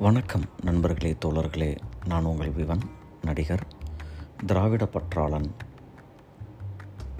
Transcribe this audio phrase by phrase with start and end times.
[0.00, 1.78] வணக்கம் நண்பர்களே தோழர்களே.
[2.06, 2.80] நான் உங்கள் விவன்
[3.22, 3.66] நடிகர்
[4.46, 5.50] திராவிட பற்றாளன்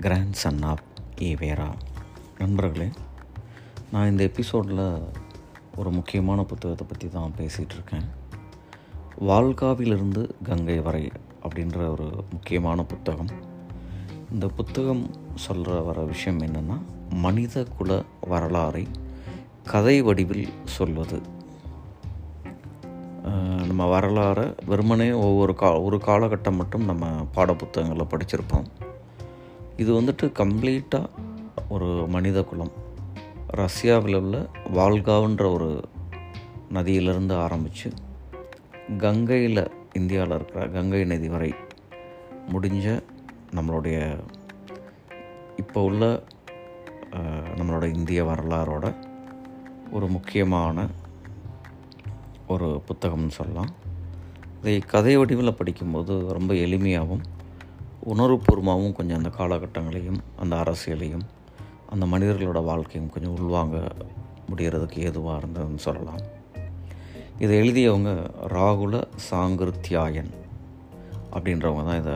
[0.00, 0.82] கிராண்ட் சன் ஆஃப்
[1.20, 1.72] ஈவேரா
[2.38, 2.88] நண்பர்களே
[3.92, 5.02] நான் இந்த எபிசோடில்
[5.76, 8.04] ஒரு முக்கியமான புத்தகத்தை பற்றி தான் பேசிகிட்டு இருக்கேன்.
[9.20, 11.10] வால்காவிலிருந்து கங்கை வரை
[11.42, 13.30] அப்படின்ற ஒரு முக்கியமான புத்தகம்.
[14.32, 16.78] இந்த புத்தகம் சொல்கிற வர விஷயம் என்னென்னா
[17.10, 18.86] மனித குல வரலாறை
[19.64, 21.36] கதை வடிவில் சொல்வது.
[23.68, 28.68] நம்ம வரலாறை வெறுமனே ஒவ்வொரு கா ஒரு காலகட்டம் மட்டும் நம்ம பாடப்புத்தகங்களில் படிச்சிருப்போம்.
[29.76, 31.08] இது வந்துட்டு கம்ப்ளீட்டாக
[31.68, 32.72] ஒரு மனித குலம்.
[33.60, 34.36] ரஷ்யாவில் உள்ள
[34.74, 35.68] வால்காவுன்ற ஒரு
[36.72, 37.90] நதியிலிருந்து ஆரம்பித்து
[38.98, 41.50] கங்கையில் இந்தியாவில் இருக்கிற கங்கை நதி வரை
[42.52, 42.86] முடிஞ்ச
[43.56, 43.98] நம்மளுடைய
[45.56, 46.04] இப்போ உள்ள
[47.58, 48.86] நம்மளோட இந்திய வரலாறோட
[49.90, 50.86] ஒரு முக்கியமான
[52.48, 53.70] ஒரு புத்தகம்னு சொல்லலாம்.
[54.60, 57.24] இதை கதை வடிவில் படிக்கும்போது ரொம்ப எளிமையாகவும்
[58.06, 61.26] உணர்வுபூர்வமாகவும் கொஞ்சம் அந்த காலகட்டங்களையும் அந்த அரசியலையும்
[61.88, 63.90] அந்த மனிதர்களோட வாழ்க்கையும் கொஞ்சம் உள்வாங்க
[64.50, 66.20] முடிகிறதுக்கு ஏதுவாக இருந்ததுன்னு சொல்லலாம்.
[67.38, 70.30] இதை எழுதியவங்க ராகுல சாங்கிருத்தியாயன்
[71.32, 72.12] அப்படின்றவங்க தான் இதை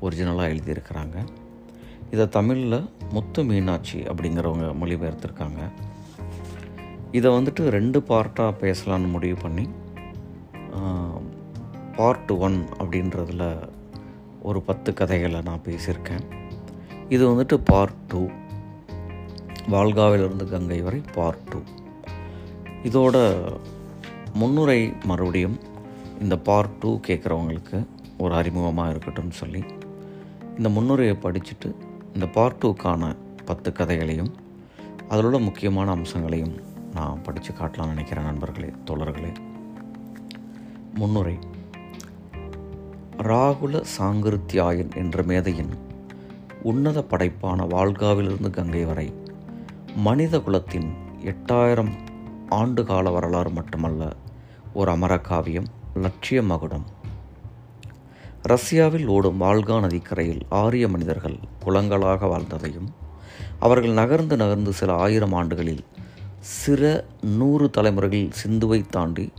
[0.00, 1.26] ஒரிஜினலாக எழுதியிருக்கிறாங்க.
[2.10, 5.60] இதை தமிழில் முத்து மீனாட்சி அப்படிங்கிறவங்க மொழிபெயர்த்திருக்காங்க.
[7.12, 9.68] இதை வந்துட்டு ரெண்டு பார்ட்டாக பேசலான்னு முடிவு பண்ணி
[11.96, 13.68] பார்ட் ஒன் அப்படின்றதுல
[14.42, 16.22] ஒரு பத்து கதைகளை நான் பேசியிருக்கேன்.
[17.08, 18.28] இது வந்துட்டு பார்ட் டூ
[19.68, 21.58] வால்காவிலிருந்து கங்கை வரை பார்ட் டூ
[22.82, 23.16] இதோட
[24.32, 25.60] முன்னுரை மறுபடியும்
[26.20, 27.86] இந்த பார்ட் டூ கேட்குறவங்களுக்கு
[28.18, 29.64] ஒரு அறிமுகமாக இருக்கட்டும் சொல்லி
[30.56, 31.74] இந்த முன்னுரையை படிச்சுட்டு
[32.14, 34.32] இந்த பார்ட் டூக்கான பத்து கதைகளையும்
[35.08, 39.34] அதில் உள்ள முக்கியமான அம்சங்களையும் நான் படித்து காட்டலாம்னு நினைக்கிறேன் நண்பர்களே தோழர்களே.
[40.94, 41.38] முன்னுரை.
[43.16, 45.74] ராகுல சாங்கிருத்தியாயன் என்ற மேதையின்
[46.62, 49.14] உன்னத படைப்பான வால்காவிலிருந்து கங்கை வரை
[49.96, 51.90] மனித குலத்தின் எட்டாயிரம்
[52.48, 54.12] ஆண்டு கால வரலாறு மட்டுமல்ல
[54.74, 56.86] ஒரு அமர காவியம் லட்சிய மகுடம்.
[58.42, 62.88] ரஷ்யாவில் ஓடும் வால்கா நதிக்கரையில் ஆரிய மனிதர்கள் குலங்களாக வாழ்ந்ததையும்
[63.58, 65.84] அவர்கள் நகர்ந்து நகர்ந்து சில ஆயிரம் ஆண்டுகளில்
[66.40, 69.32] சிற நூறு தலைமுறைகள் சிந்துவை தாண்டி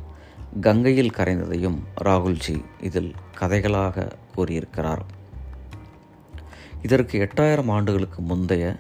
[0.62, 5.06] கங்கையில் கரைந்ததையும் ராகுல்ஜி இதில் கதைகளாக கூறியிருக்கிறார்.
[6.82, 8.78] இதற்கு எட்டாயிரம் ஆண்டுகளுக்கு முந்தைய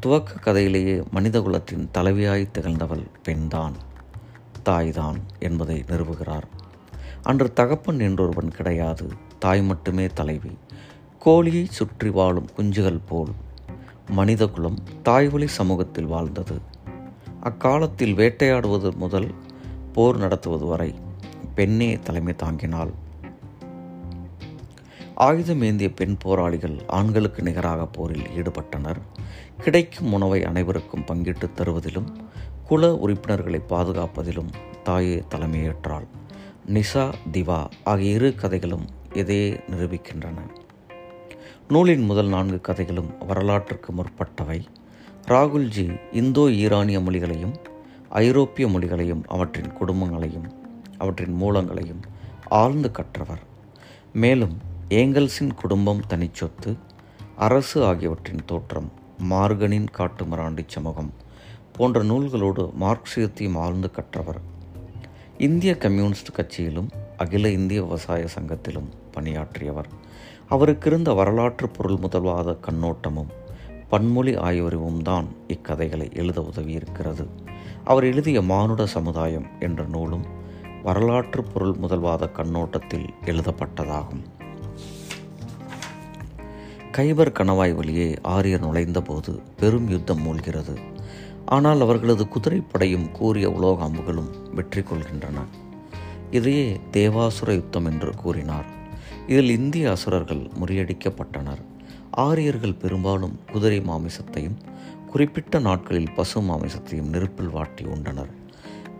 [0.00, 3.74] துவக்க கதையிலேயே மனிதகுலத்தின் தலைவியாய் திகழ்ந்தவள் பெண்தான்
[4.62, 6.42] தாய்தான் என்பதை நிறுவுகிறார்.
[7.22, 9.08] அன்று தகப்பன் என்றொருவன் கிடையாது
[9.38, 10.56] தாய் மட்டுமே தலைவி.
[11.18, 13.32] கோழியை சுற்றி வாழும் குஞ்சுகள் போல்
[14.08, 16.76] மனிதகுலம் தாய்வழி சமூகத்தில் வாழ்ந்தது.
[17.40, 19.34] அக்காலத்தில் வேட்டையாடுவது முதல்
[19.92, 20.94] போர் நடத்துவது வரை
[21.54, 22.90] பெண்ணே தலைமை தாங்கினாள்.
[25.14, 28.96] ஆயுதம் ஏந்திய பெண் போராளிகள் ஆண்களுக்கு நிகராக போரில் ஈடுபட்டனர்.
[29.60, 32.16] கிடைக்கும் உணவை அனைவருக்கும் பங்கிட்டு தருவதிலும்
[32.64, 34.50] குல உறுப்பினர்களை பாதுகாப்பதிலும்
[34.82, 36.06] தாயே தலைமையேற்றாள்.
[36.66, 40.38] நிசா திவா ஆகிய இரு கதைகளும் இதையே நிரூபிக்கின்றன.
[41.68, 44.66] நூலின் முதல் நான்கு கதைகளும் வரலாற்றுக்கு முற்பட்டவை.
[45.28, 47.54] ராகுல்ஜி இந்தோ ஈரானிய மொழிகளையும்
[48.08, 50.46] ஐரோப்பிய மொழிகளையும் அவற்றின் குடும்பங்களையும்
[50.98, 52.00] அவற்றின் மூலங்களையும்
[52.48, 53.42] ஆழ்ந்து கற்றவர்.
[54.12, 54.56] மேலும்
[54.88, 56.76] ஏங்கல்ஸின் குடும்பம் தனிச்சொத்து
[57.36, 58.92] அரசு ஆகியவற்றின் தோற்றம்
[59.30, 61.12] மார்கனின் காட்டுமராண்டி சமூகம்
[61.72, 64.40] போன்ற நூல்களோடு மார்க்சியத்தையும் ஆழ்ந்து கற்றவர்.
[65.38, 69.90] இந்திய கம்யூனிஸ்ட் கட்சியிலும் அகில இந்திய விவசாய சங்கத்திலும் பணியாற்றியவர்.
[70.48, 73.32] அவருக்கு இருந்த வரலாற்று பொருள் முதல்வாத கண்ணோட்டமும்
[73.90, 77.24] பன்மொழி ஆய்வறிவும் தான் இக்கதைகளை எழுத உதவியிருக்கிறது.
[77.84, 80.26] அவர் எழுதிய மானுட சமுதாயம் என்ற நூலும்
[80.82, 84.22] வரலாற்று பொருள் முதல்வாத கண்ணோட்டத்தில் எழுதப்பட்டதாகும்.
[86.96, 90.74] கைபர் கணவாய் வழியே ஆரியர் நுழைந்தபோது பெரும் யுத்தம் மூழ்கிறது.
[91.46, 95.46] ஆனால் அவர்களது குதிரைப்படையும் கூறிய உலோக அம்புகளும் வெற்றி கொள்கின்றன.
[96.30, 98.64] இதையே தேவாசுர யுத்தம் என்று கூறினார்.
[99.26, 101.62] இதில் இந்திய அசுரர்கள் முறியடிக்கப்பட்டனர்.
[102.18, 104.56] ஆரியர்கள் பெரும்பாலும் குதிரை மாமிசத்தையும்
[105.10, 108.30] குறிப்பிட்ட நாட்களில் பசு மாமிசத்தையும் நெருப்பில் வாட்டி உண்டனர்.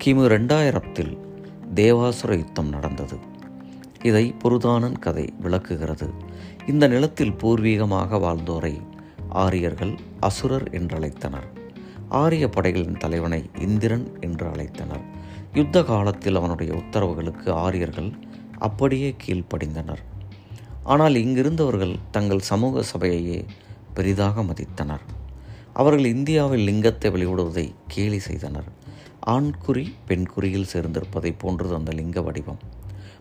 [0.05, 1.19] கிமு ரெண்டாயிரத்தில்
[1.75, 3.17] தேவாசுர யுத்தம் நடந்தது.
[4.03, 6.11] இதை புருதானன் கதை விளக்குகிறது.
[6.67, 8.81] இந்த நிலத்தில் பூர்வீகமாக வாழ்ந்தோரை
[9.29, 11.49] ஆரியர்கள் அசுரர் என்றழைத்தனர்.
[12.09, 15.05] ஆரிய படைகளின் தலைவனை இந்திரன் என்று அழைத்தனர்.
[15.55, 18.13] யுத்த காலத்தில் அவனுடைய உத்தரவுகளுக்கு ஆரியர்கள்
[18.59, 20.05] அப்படியே கீழ்ப்படிந்தனர்.
[20.89, 23.45] ஆனால் இங்கிருந்தவர்கள் தங்கள் சமூக சபையையே
[23.95, 25.01] பெரிதாக மதித்தனர்.
[25.73, 28.65] அவர்கள் இந்தியாவில் லிங்கத்தை வெளியிடுவதை கேலி செய்தனர்.
[29.27, 32.59] ஆண்குறி பெண் குறியில் சேர்ந்திருப்பதை போன்றது அந்த லிங்க வடிவம்.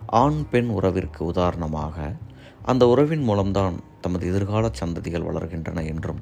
[0.06, 2.16] ஆண் பெண் உறவிற்கு உதாரணமாக
[2.64, 6.20] அந்த உறவின் மூலம்தான் தமது எதிர்கால சந்ததிகள் வளர்கின்றன என்றும்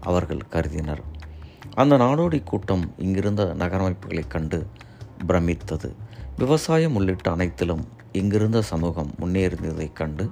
[0.00, 1.02] அவர்கள் கருதினர்.
[1.74, 4.66] அந்த நாடோடி கூட்டம் இங்கிருந்த நகரமைப்புகளைக் கண்டு
[5.28, 5.92] பிரமித்தது.
[6.38, 10.30] விவசாயம் உள்ளிட்ட அனைத்திலும் இங்கிருந்த சமூகம் முன்னேறியதைக் கண்டு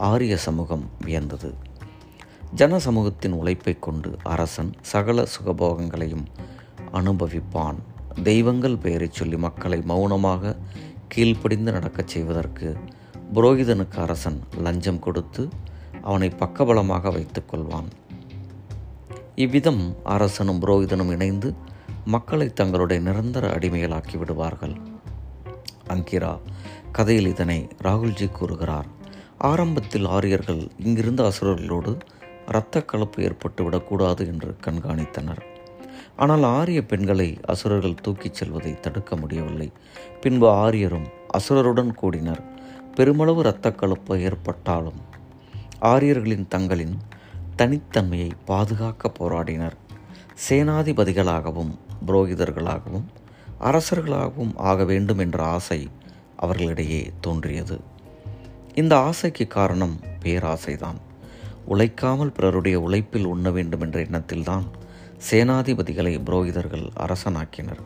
[0.00, 1.54] ஆரிய சமூகம் வியந்தது
[2.54, 6.24] ஜன சமூகத்தின் உழைப்பைக் கொண்டு அரசன் சகல சுகபோகங்களையும்
[6.92, 7.74] அனுபவிப்பான்.
[8.22, 10.56] தெய்வங்கள் பெயரைச் சொல்லி மக்களை மௌனமாக
[11.08, 12.78] கீழ்ப்படிந்து நடக்கச் செய்வதற்கு
[13.34, 15.48] புரோகிதனுக்கு அரசன் லஞ்சம் கொடுத்து
[16.02, 17.90] அவனை பக்கபலமாக வைத்துக் கொள்வான்.
[19.34, 21.54] இவ்விதம் அரசனும் புரோகிதனும் இணைந்து
[22.04, 24.76] மக்களை தங்களுடைய நிரந்தர அடிமைகளாக்கி விடுவார்கள்.
[25.88, 26.38] அங்கிரா
[26.92, 28.98] கதையில் இதனை ராகுல்ஜி கூறுகிறார்.
[29.48, 32.00] ஆரம்பத்தில் ஆரியர்கள் இங்கிருந்த அசுரர்களோடு
[32.46, 35.40] இரத்த கலப்பு ஏற்பட்டு விடக்கூடாது என்று கண்காணித்தனர்.
[36.16, 39.72] ஆனால் ஆரிய பெண்களை அசுரர்கள் தூக்கிச் செல்வதை தடுக்க முடியவில்லை.
[40.20, 41.06] பின்பு ஆரியரும்
[41.38, 42.42] அசுரருடன் கூடினர்.
[42.94, 45.00] பெருமளவு இரத்த கலப்பு ஏற்பட்டாலும்
[45.78, 46.96] ஆரியர்களின் தங்களின்
[47.58, 49.78] தனித்தன்மையை பாதுகாக்க போராடினர்.
[50.48, 51.72] சேனாதிபதிகளாகவும்
[52.06, 53.08] புரோகிதர்களாகவும்
[53.60, 55.88] அரசர்களாகவும் ஆக வேண்டும் என்ற ஆசை
[56.36, 57.98] அவர்களிடையே தோன்றியது.
[58.74, 60.96] இந்த ஆசைக்கு காரணம் பேராசைதான்.
[61.64, 64.62] உழைக்காமல் பிறருடைய உழைப்பில் உண்ண வேண்டும் என்ற எண்ணத்தில்தான்
[65.30, 67.78] சேனாதிபதிகளை புரோகிதர்கள் அரசனாக்கினர்.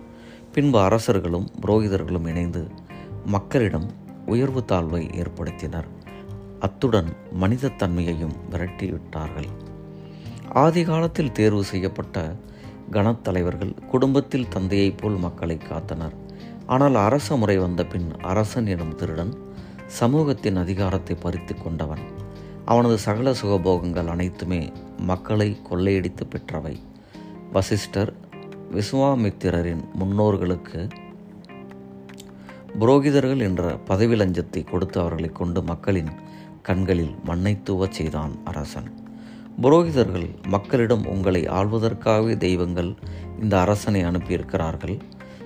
[0.53, 2.67] பின்பு அரசர்களும் புரோகிதர்களும் இணைந்து
[3.27, 3.91] மக்களிடம்
[4.27, 5.85] உயர்வு தாழ்வை ஏற்படுத்தினர்.
[6.61, 9.49] அத்துடன் மனிதத்தன்மையையும் விரட்டிவிட்டார்கள்.
[10.49, 12.37] ஆதி காலத்தில் தேர்வு செய்யப்பட்ட
[12.91, 16.15] கணத்தலைவர்கள் குடும்பத்தில் தந்தையைப் போல் மக்களை காத்தனர்.
[16.67, 19.44] ஆனால் அரச முறை வந்த பின் அரசன் எனும் திருடன்
[19.99, 22.05] சமூகத்தின் அதிகாரத்தை பறித்து கொண்டவன்.
[22.65, 24.61] அவனது சகல சுகபோகங்கள் அனைத்துமே
[25.11, 26.75] மக்களை கொள்ளையடித்து பெற்றவை.
[27.53, 28.13] வசிஷ்டர்
[28.73, 30.81] விஸ்வாமித்திரரின் முன்னோர்களுக்கு
[32.81, 36.13] புரோகிதர்கள் என்ற பதவி லஞ்சத்தை கொடுத்து அவர்களை கொண்டு மக்களின்
[36.63, 38.89] கண்களில் மண்ணை தூவச் செய்தான் அரசன்.
[39.63, 42.91] புரோகிதர்கள் மக்களிடம் உங்களை ஆள்வதற்காகவே தெய்வங்கள்
[43.43, 44.97] இந்த அரசனை அனுப்பியிருக்கிறார்கள்.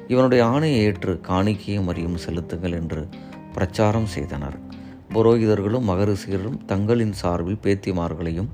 [0.08, 3.02] இவனுடைய ஆணையை ஏற்று காணிக்கையும் அறியும் செலுத்துங்கள் என்று
[3.52, 4.58] பிரச்சாரம் செய்தனர்.
[5.14, 8.48] புரோகிதர்களும் மகரிஷியரும் தங்களின் சார்பில் பேத்திமார்களையும்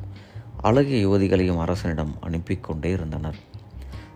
[0.61, 3.35] அழகிய யுவதிகளையும் அரசனிடம் அனுப்பி கொண்டே இருந்தனர்.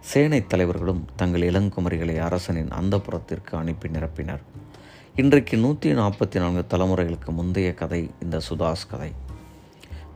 [0.00, 4.40] சேனைத் தலைவர்களும் தங்கள் இளங்குமரிகளை அரசனின் அந்த புறத்திற்கு அனுப்பி நிரப்பினர்.
[5.16, 9.12] இன்றைக்கு நூற்றி நாற்பத்தி நான்கு தலைமுறைகளுக்கு முந்தைய கதை இந்த சுதாஸ் கதை.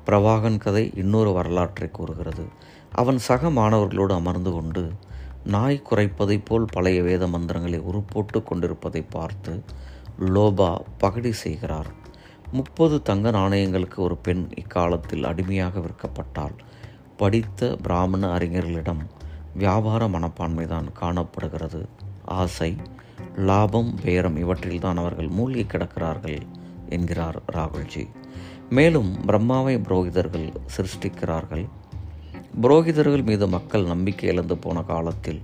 [0.06, 2.44] பிரவாகன் கதை இன்னொரு வரலாற்றை கூறுகிறது.
[2.92, 4.92] அவன் சக மாணவர்களோடு அமர்ந்து கொண்டு
[5.44, 9.62] நாய் குறைப்பதைப் போல் பழைய வேத மந்திரங்களை உருப்போட்டு கொண்டிருப்பதை பார்த்து
[10.20, 11.86] லோபா பகடி செய்கிறார்.
[12.52, 16.54] முப்பது தங்க நாணயங்களுக்கு ஒரு பெண் இக்காலத்தில் அடிமையாக விற்கப்பட்டால்
[17.16, 18.98] படித்த பிராமண அறிஞர்களிடம்
[19.54, 21.88] வியாபார மனப்பான்மைதான் காணப்படுகிறது.
[22.24, 22.76] ஆசை
[23.36, 26.40] லாபம் பேரம் இவற்றில்தான் அவர்கள் மூழ்கி கிடக்கிறார்கள்
[26.88, 28.08] என்கிறார் ராகுல்ஜி.
[28.70, 31.68] மேலும் பிரம்மாவை புரோகிதர்கள் சிருஷ்டிக்கிறார்கள்.
[32.62, 35.42] புரோகிதர்கள் மீது மக்கள் நம்பிக்கை இழந்து போன காலத்தில்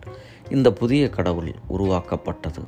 [0.50, 2.62] இந்த புதிய கடவுள் உருவாக்கப்பட்டது.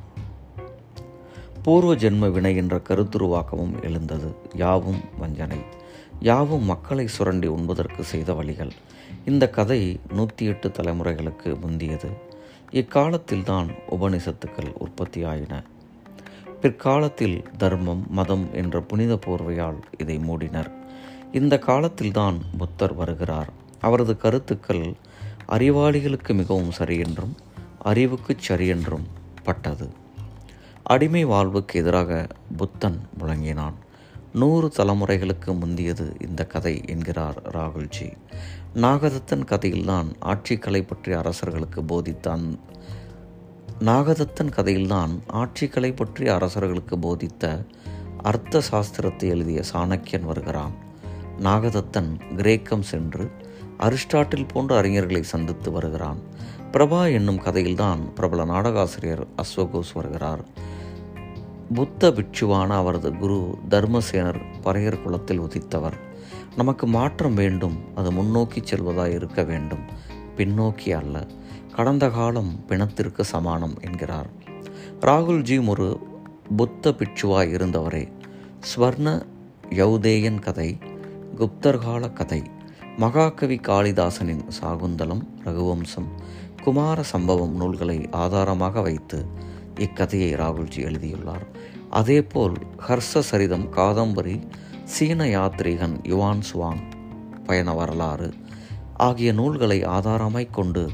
[1.63, 4.35] பூர்வ ஜென்ம வினை என்ற கருத்துருவாக்கமும் எழுந்தது.
[4.55, 5.59] யாவும் வஞ்சனை.
[6.21, 8.73] யாவும் மக்களை சுரண்டி உண்பதற்கு செய்த வழிகள்.
[9.25, 12.11] இந்த கதை நூற்றி எட்டு தலைமுறைகளுக்கு முந்தியது.
[12.73, 15.63] இக்காலத்தில்தான் உபனிஷத்துக்கள் உற்பத்தியாயின.
[16.61, 20.73] பிற்காலத்தில் தர்மம் மதம் என்ற புனித போர்வையால் இதை மூடினர்.
[21.33, 23.53] இந்த காலத்தில்தான் புத்தர் வருகிறார்.
[23.81, 24.95] அவரது கருத்துக்கள்
[25.49, 27.35] அறிவாளிகளுக்கு மிகவும் சரியென்றும்
[27.85, 29.05] அறிவுக்குச் சரியென்றும்
[29.45, 29.89] பட்டது.
[30.91, 33.77] அடிமை வாழ்வுக்கு எதிராக புத்தன் முழங்கினான்.
[34.33, 38.13] நூறு தலைமுறைகளுக்கு முந்தியது இந்த கதை என்கிறார் ராகுல்ஜி.
[38.75, 42.59] நாகதத்தன் கதையில்தான் ஆட்சிக்கலை பற்றி அரசர்களுக்கு போதித்தான்.
[43.81, 47.65] நாகதத்தன் கதையில்தான் ஆட்சிக்கலை பற்றி அரசர்களுக்கு போதித்த
[48.23, 50.73] அர்த்த சாஸ்திரத்தை எழுதிய சாணக்கியன் வருகிறான்.
[51.43, 53.31] நாகதத்தன் கிரேக்கம் சென்று
[53.79, 56.19] அரிஸ்டாட்டில் போன்ற அறிஞர்களை சந்தித்து வருகிறான்.
[56.73, 60.69] பிரபா என்னும் கதையில்தான் பிரபல நாடகாசிரியர் அஸ்வகோஸ் வருகிறார்.
[61.75, 65.93] புத்த பிட்சுவான அவரது குரு தர்மசேனர் பறையர் குலத்தில் உதித்தவர்.
[66.57, 69.85] நமக்கு மாற்றம் வேண்டும் அது முன்னோக்கி செல்வதாய் இருக்க வேண்டும்.
[70.37, 71.27] பின்னோக்கி அல்ல
[71.75, 74.31] கடந்த காலம் பிணத்திற்கு சமானம் என்கிறார்.
[75.01, 75.99] ராகுல்ஜி ஒரு
[76.57, 78.13] புத்த பிட்சுவாய் இருந்தவரே.
[78.61, 79.23] ஸ்வர்ண
[79.71, 80.79] யௌதேயன் கதை
[81.37, 82.43] குப்தர்கால கதை
[82.97, 86.11] மகாகவி காளிதாசனின் சாகுந்தலம் ரகுவம்சம்
[86.63, 89.27] குமார சம்பவம் நூல்களை ஆதாரமாக வைத்து
[89.79, 91.47] இக்கதையை ராகுல்ஜி எழுதியுள்ளார்.
[91.91, 92.57] அதேபோல்
[92.89, 94.49] ஹர்ஷ சரிதம் காதம்பரி
[94.85, 96.83] சீன யாத்ரீகன் யுவான் சுவாங்
[97.45, 98.35] பயண வரலாறு
[98.97, 100.91] ஆகிய நூல்களை ஆதாரமாய்க் கொண்டு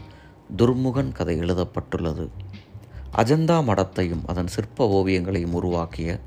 [0.57, 2.31] துர்முகன் கதை எழுதப்பட்டுள்ளது.
[3.17, 6.21] அஜந்தா மடத்தையும் அதன் சிற்ப ஓவியங்களையும் உருவாக்கிய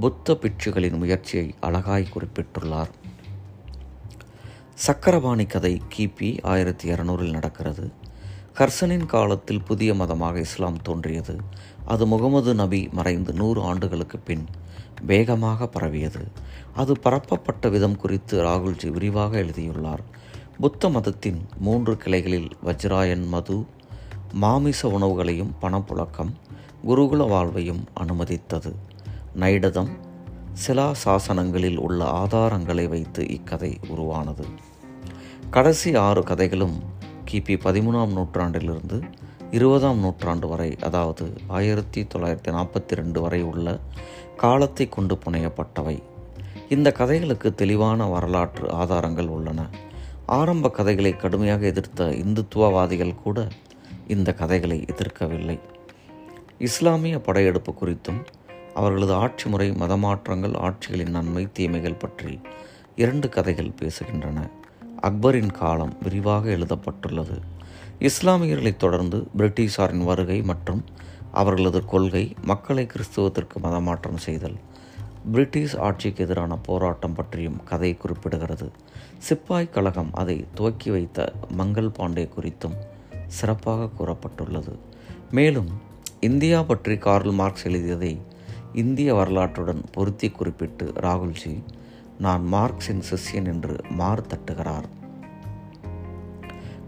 [0.00, 2.90] புத்த பிட்சுகளின் முயற்சியை அழகாய் குறிப்பிட்டுள்ளார்.
[4.74, 7.92] சக்கரபாணி கதை கிபி ஆயிரத்தி இரநூறில் நடக்கிறது.
[8.54, 11.36] கர்சனின் காலத்தில் புதிய மதமாக இஸ்லாம் தோன்றியது.
[11.84, 14.46] அது முகமது நபி மறைந்து நூறு ஆண்டுகளுக்கு பின்
[15.02, 16.28] வேகமாக பரவியது.
[16.74, 20.02] அது பரப்பப்பட்ட விதம் குறித்து ராகுல்ஜி விரிவாக எழுதியுள்ளார்.
[20.60, 23.66] புத்த மதத்தின் மூன்று கிளைகளில் வஜ்ராயன் மது
[24.32, 26.32] மாமிச உணவுகளையும் பணப்புழக்கம்
[26.86, 28.74] குருகுல வாழ்வையும் அனுமதித்தது.
[29.36, 29.88] நைடதம்
[30.52, 34.46] சிலா சாசனங்களில் உள்ள ஆதாரங்களை வைத்து இக்கதை உருவானது.
[35.50, 36.82] கடைசி ஆறு கதைகளும்
[37.30, 39.02] கிபி பதிமூணாம் நூற்றாண்டிலிருந்து
[39.52, 43.78] இருபதாம் நூற்றாண்டு வரை அதாவது ஆயிரத்தி தொள்ளாயிரத்தி நாற்பத்தி ரெண்டு வரை உள்ள
[44.36, 46.02] காலத்தை கொண்டு புனையப்பட்டவை.
[46.68, 49.66] இந்த கதைகளுக்கு தெளிவான வரலாற்று ஆதாரங்கள் உள்ளன.
[50.26, 53.48] ஆரம்ப கதைகளை கடுமையாக எதிர்த்த இந்துத்துவவாதிகள் கூட
[54.06, 55.58] இந்த கதைகளை எதிர்க்கவில்லை.
[56.58, 58.20] இஸ்லாமிய படையெடுப்பு குறித்தும்
[58.74, 62.40] அவர்களது ஆட்சி முறை மதமாற்றங்கள் ஆட்சிகளின் நன்மை தீமைகள் பற்றி
[62.96, 64.50] இரண்டு கதைகள் பேசுகின்றன.
[65.02, 67.40] அக்பரின் காலம் விரிவாக எழுதப்பட்டுள்ளது.
[67.98, 70.84] இஸ்லாமியர்களைத் தொடர்ந்து பிரிட்டிஷாரின் வருகை மற்றும்
[71.32, 74.56] அவர்களது கொள்கை மக்களை கிறிஸ்துவத்திற்கு மதமாற்றம் செய்தல்
[75.32, 78.70] பிரிட்டிஷ் ஆட்சிக்கு எதிரான போராட்டம் பற்றியும் கதை குறிப்பிடுகிறது.
[79.18, 82.76] சிப்பாய் கழகம் அதை துவக்கி வைத்த மங்கள் பாண்டே குறித்தும்
[83.26, 84.78] சிறப்பாக கூறப்பட்டுள்ளது.
[85.30, 85.68] மேலும்
[86.20, 88.20] இந்தியா பற்றி கார்ல் மார்க்ஸ் எழுதியதை
[88.74, 91.62] இந்திய வரலாற்றுடன் பொருத்தி குறிப்பிட்டு ராகுல்ஜி
[92.22, 94.84] நான் மார்க்ஸின் சிஷ்யன் என்று மார் தட்டுகிறார்.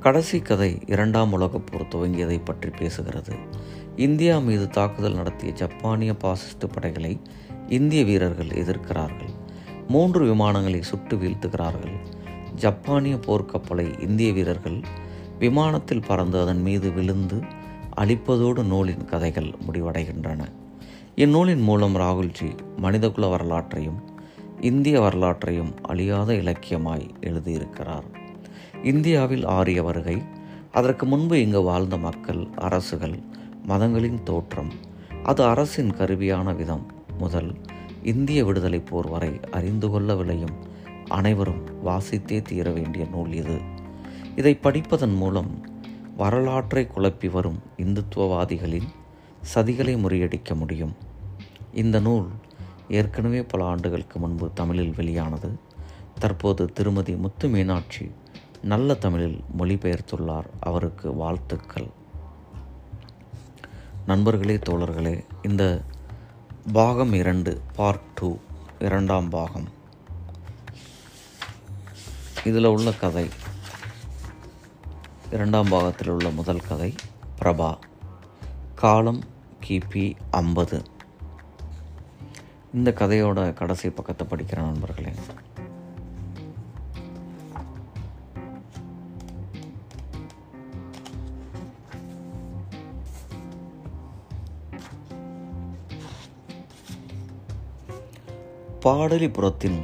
[0.00, 3.38] கடைசி கதை இரண்டாம் உலகப் போர் துவங்கியதை பற்றி பேசுகிறது.
[3.96, 7.20] இந்தியா மீது தாக்குதல் நடத்திய ஜப்பானிய பாசிஸ்ட் படைகளை
[7.68, 9.32] இந்திய வீரர்கள் எதிர்க்கிறார்கள்.
[9.88, 11.96] மூன்று விமானங்களை சுட்டு வீழ்த்துகிறார்கள்.
[12.54, 14.80] ஜப்பானிய போர்க்கப்பலை இந்திய வீரர்கள்
[15.38, 17.40] விமானத்தில் பறந்து அதன் மீது விழுந்து
[17.96, 20.44] அழிப்பதோடு நூலின் கதைகள் முடிவடைகின்றன.
[21.14, 24.12] இந்நூலின் மூலம் ராகுல்ஜி மனிதகுல வரலாற்றையும்
[24.64, 28.06] இந்திய வரலாற்றையும் அழியாத இலக்கியமாய் எழுதியிருக்கிறார்.
[28.82, 30.22] இந்தியாவில் ஆரிய வருகை
[30.72, 33.16] அதற்கு முன்பு இங்கு வாழ்ந்த மக்கள் அரசுகள்
[33.66, 34.70] மதங்களின் தோற்றம்
[35.22, 36.86] அது அரசின் கருவியான விதம்
[37.18, 37.50] முதல்
[38.02, 40.56] இந்திய விடுதலை போர் வரை அறிந்து கொள்ள விளையும்
[41.08, 43.58] அனைவரும் வாசித்தே தீர வேண்டிய நூல் இது.
[44.36, 45.52] இதை படிப்பதன் மூலம்
[46.16, 48.88] வரலாற்றை குழப்பி வரும் இந்துத்துவவாதிகளின்
[49.54, 50.94] சதிகளை முறியடிக்க முடியும்.
[51.72, 52.28] இந்த நூல்
[52.94, 55.58] ஏற்கனவே பல ஆண்டுகளுக்கு முன்பு தமிழில் வெளியானது.
[56.18, 58.10] தற்போது திருமதி முத்து மீனாட்சி
[58.62, 60.46] நல்ல தமிழில் மொழிபெயர்த்துள்ளார்.
[60.60, 61.88] அவருக்கு வாழ்த்துக்கள்.
[64.06, 65.82] நண்பர்களே தோழர்களே இந்த
[66.72, 68.36] பாகம் இரண்டு பார்ட் டூ
[68.78, 69.68] இரண்டாம் பாகம்.
[72.44, 73.28] இதில் உள்ள கதை
[75.30, 76.94] இரண்டாம் பாகத்தில் உள்ள முதல் கதை
[77.38, 77.76] பிரபா.
[78.74, 79.24] காலம்
[79.66, 80.84] கிபி ஐம்பது.
[82.74, 85.12] இந்த கதையோட கடைசி பக்கத்தை படிக்கிற நண்பர்களே.
[98.82, 99.80] பாடலிபுரத்தின்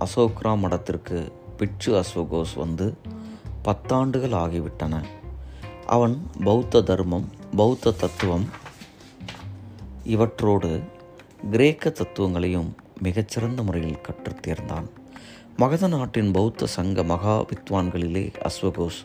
[0.00, 2.96] அசோக்ரா மடத்திற்கு பிட்சு அஸ்வகோஸ் வந்து
[3.64, 5.04] பத்தாண்டுகள் ஆகிவிட்டன.
[5.86, 8.48] அவன் பௌத்த தர்மம் பௌத்த தத்துவம்
[10.04, 10.92] இவற்றோடு
[11.50, 14.86] கிரேக்க தத்துவங்களையும் மிகச்சிறந்த முறையில் கற்றுத் தேர்ந்தான்
[15.56, 19.00] மகத நாட்டின் பௌத்த சங்க மகா வித்வான்களிலே அஸ்வகோஸ்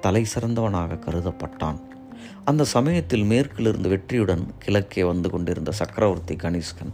[0.00, 1.80] தலை சிறந்தவனாக கருதப்பட்டான்.
[2.44, 6.92] அந்த சமயத்தில் மேற்கிலிருந்து வெற்றியுடன் கிழக்கே வந்து கொண்டிருந்த சக்கரவர்த்தி கணிஷ்கன்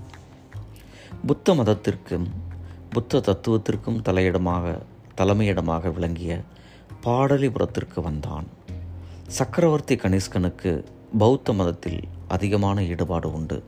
[1.27, 2.27] புத்த மதத்திற்கும்
[2.91, 4.79] புத்த தத்துவத்திற்கும் தலையிடமாக
[5.17, 6.41] தலைமையிடமாக விளங்கிய
[7.03, 8.47] பாடலிபுரத்திற்கு வந்தான்.
[9.27, 10.85] சக்கரவர்த்தி கணிஷ்கனுக்கு
[11.19, 13.63] பௌத்த மதத்தில் அதிகமான ஈடுபாடு உண்டு.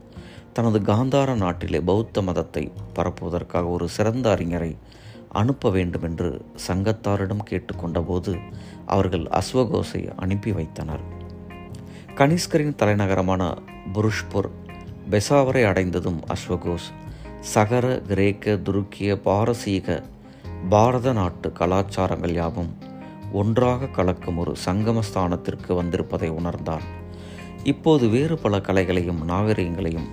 [0.53, 4.77] தனது காந்தார நாட்டிலே பௌத்த மதத்தை பரப்புவதற்காக ஒரு சிறந்த அறிஞரை
[5.29, 8.39] அனுப்ப வேண்டும் என்று சங்கத்தாரிடம் கேட்டுக்கொண்டபோது
[8.85, 11.03] அவர்கள் அஸ்வகோஸை அனுப்பி வைத்தனர்.
[12.15, 13.57] கனிஷ்கரின் தலைநகரமான
[13.93, 14.49] புருஷ்புர்
[15.11, 16.87] பெசாவரை அடைந்ததும் அஸ்வகோஸ்
[17.39, 20.03] சகர கிரேக்க துருக்கிய பாரசீக
[20.69, 22.77] பாரத நாட்டு கலாச்சாரங்கள் யாவும்
[23.31, 26.83] ஒன்றாக கலக்கும் ஒரு சங்கமஸ்தானத்திற்கு வந்திருப்பதை உணர்ந்தான்.
[27.63, 30.09] இப்போது வேறு பல கலைகளையும் நாகரிகங்களையும்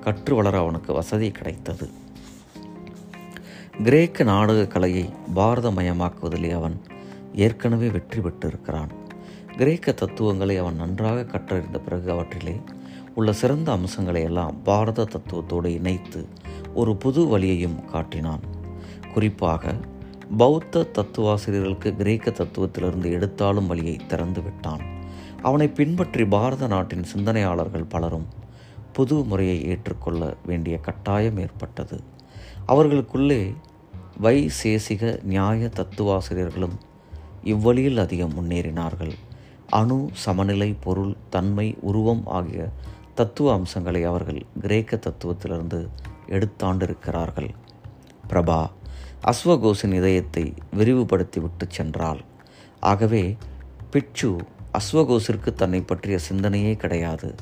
[0.00, 1.86] கற்று வளர அவனுக்கு வசதி கிடைத்தது.
[3.82, 5.04] கிரேக்க நாடக கலையை
[5.34, 6.80] பாரதமயமாக்குவதிலே அவன்
[7.34, 8.92] ஏற்கனவே வெற்றி பெற்றிருக்கிறான்.
[9.56, 12.60] கிரேக்க தத்துவங்களை அவன் நன்றாக கற்றறிந்த பிறகு அவற்றிலே
[13.14, 16.26] உள்ள சிறந்த அம்சங்களை எல்லாம் பாரத தத்துவத்தோடு இணைத்து
[16.74, 18.44] ஒரு புது வழியையும் காட்டினான்.
[19.14, 19.74] குறிப்பாக
[20.36, 24.84] பௌத்த தத்துவாசிரியர்களுக்கு கிரேக்க தத்துவத்திலிருந்து எடுத்தாலும் வழியை திறந்து விட்டான்
[25.42, 28.28] அவனை பின்பற்றி பாரத நாட்டின் சிந்தனையாளர்கள் பலரும்
[28.92, 32.00] புது முறையை ஏற்றுக்கொள்ள வேண்டிய கட்டாயம் ஏற்பட்டது.
[32.66, 33.54] அவர்களுக்குள்ளே
[34.22, 36.76] வைசேசிக நியாய தத்துவாசிரியர்களும்
[37.44, 39.12] இவ்வழியில் அதிகம் முன்னேறினார்கள்.
[39.70, 42.68] அணு சமநிலை பொருள் தன்மை உருவம் ஆகிய
[43.14, 45.88] தத்துவ அம்சங்களை அவர்கள் கிரேக்க தத்துவத்திலிருந்து
[46.28, 47.50] எடுத்தாண்டிருக்கிறார்கள்.
[48.28, 48.70] பிரபா
[49.24, 52.20] அஸ்வகோசின் இதயத்தை விரிவுபடுத்தி விட்டு சென்றாள்.
[52.80, 53.36] ஆகவே
[53.90, 54.36] பிட்சு
[54.78, 57.34] அஸ்வகோசிற்கு தன்னை பற்றிய சிந்தனையே கிடையாது.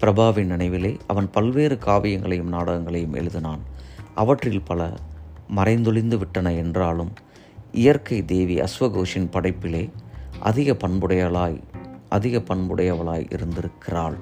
[0.00, 3.58] பிரபாவின் நினைவிலே அவன் பல்வேறு காவியங்களையும் நாடகங்களையும் எழுதினான்.
[4.14, 4.92] அவற்றில் பல
[5.56, 7.12] மறைந்தொழிந்து விட்டன என்றாலும்
[7.72, 9.90] இயற்கை தேவி அஸ்வகோஷின் படைப்பிலே
[10.40, 11.60] அதிக பண்புடையவளாய்
[12.08, 14.16] அதிக பண்புடையவளாய் இருந்திருக்கிறாள்.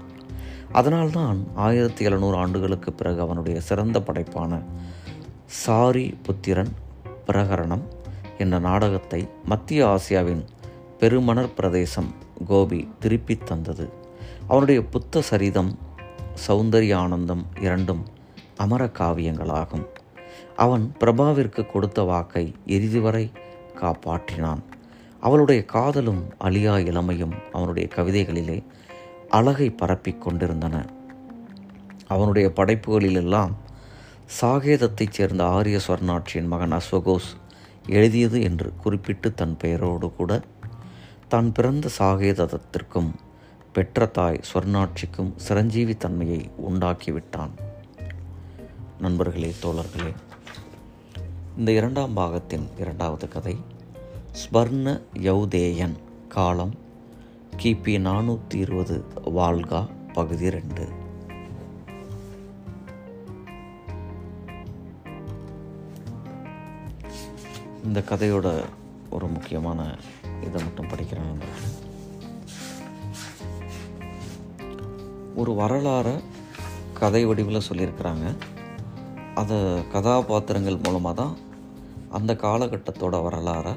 [0.73, 4.63] அதனால்தான் ஆயிரத்தி எழுநூறு ஆண்டுகளுக்கு பிறகு அவனுடைய சிறந்த படைப்பான
[5.45, 6.73] சாரி புத்திரன்
[7.27, 7.83] பிரகரணம்
[8.39, 10.45] என்ற நாடகத்தை மத்திய ஆசியாவின்
[10.99, 12.15] பெருமணர் பிரதேசம்
[12.47, 13.89] கோபி திருப்பித் தந்தது.
[14.49, 15.79] அவனுடைய புத்த சரிதம்
[16.47, 18.07] சௌந்தரிய ஆனந்தம் இரண்டும்
[18.57, 19.87] அமர காவியங்களாகும்.
[20.57, 23.31] அவன் பிரபாவிற்கு கொடுத்த வாக்கை இறுதி வரை
[23.75, 24.63] காப்பாற்றினான்.
[25.21, 28.65] அவளுடைய காதலும் அழியா இளமையும் அவனுடைய கவிதைகளிலே
[29.29, 30.87] அழகை பரப்பிக் கொண்டிருந்தன.
[32.07, 33.53] அவனுடைய படைப்புகளிலெல்லாம்
[34.41, 37.31] சாகேதத்தைச் சேர்ந்த ஆரிய ஸ்வர்ணாட்சியின் மகன் அஸ்வகோஸ்
[37.89, 40.41] எழுதியது என்று குறிப்பிட்டு தன் பெயரோடு கூட
[41.29, 43.11] தான் பிறந்த சாகேதத்திற்கும்
[43.77, 47.53] பெற்ற தாய் சொர்ணாட்சிக்கும் சிரஞ்சீவி தன்மையை உண்டாக்கிவிட்டான்.
[48.99, 50.13] நண்பர்களே தோழர்களே
[51.59, 53.55] இந்த இரண்டாம் பாகத்தின் இரண்டாவது கதை
[54.41, 54.95] ஸ்வர்ண
[55.29, 55.97] யௌதேயன்
[56.35, 56.75] காலம்
[57.63, 58.97] கிபி நானூற்றி இருபது
[59.39, 59.81] வால்கா
[60.13, 60.87] பகுதி ரெண்டு.
[67.85, 68.49] இந்த கதையோட
[69.11, 69.81] ஒரு முக்கியமான
[70.47, 71.82] இதை மட்டும் படிக்கிறேன் நண்பர்கள்.
[75.37, 76.15] ஒரு வரலாறை
[76.99, 78.27] கதை வடிவில் சொல்லியிருக்கிறாங்க.
[79.35, 79.59] அதை
[79.93, 81.37] கதாபாத்திரங்கள் மூலமாக தான்
[82.11, 83.73] அந்த காலகட்டத்தோட வரலாறை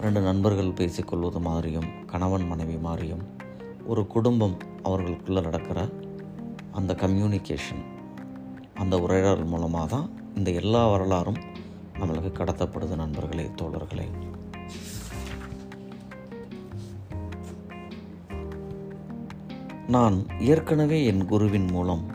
[0.00, 3.22] ரெண்டு நண்பர்கள் பேசிக்கொள்வது மாதிரியும் கணவன் மனைவி மாதிரியும்
[3.86, 5.88] ஒரு குடும்பம் அவர்களுக்குள்ளே நடக்கிற
[6.70, 7.82] அந்த கம்யூனிகேஷன்
[8.74, 11.40] அந்த உரையாடல் மூலமாக தான் இந்த எல்லா வரலாறும்
[12.00, 14.06] நம்மளுக்கு கடத்தப்படுது நண்பர்களே தோழர்களே.
[19.88, 22.06] நான் ஏற்கனவே என் குருவின் மூலம்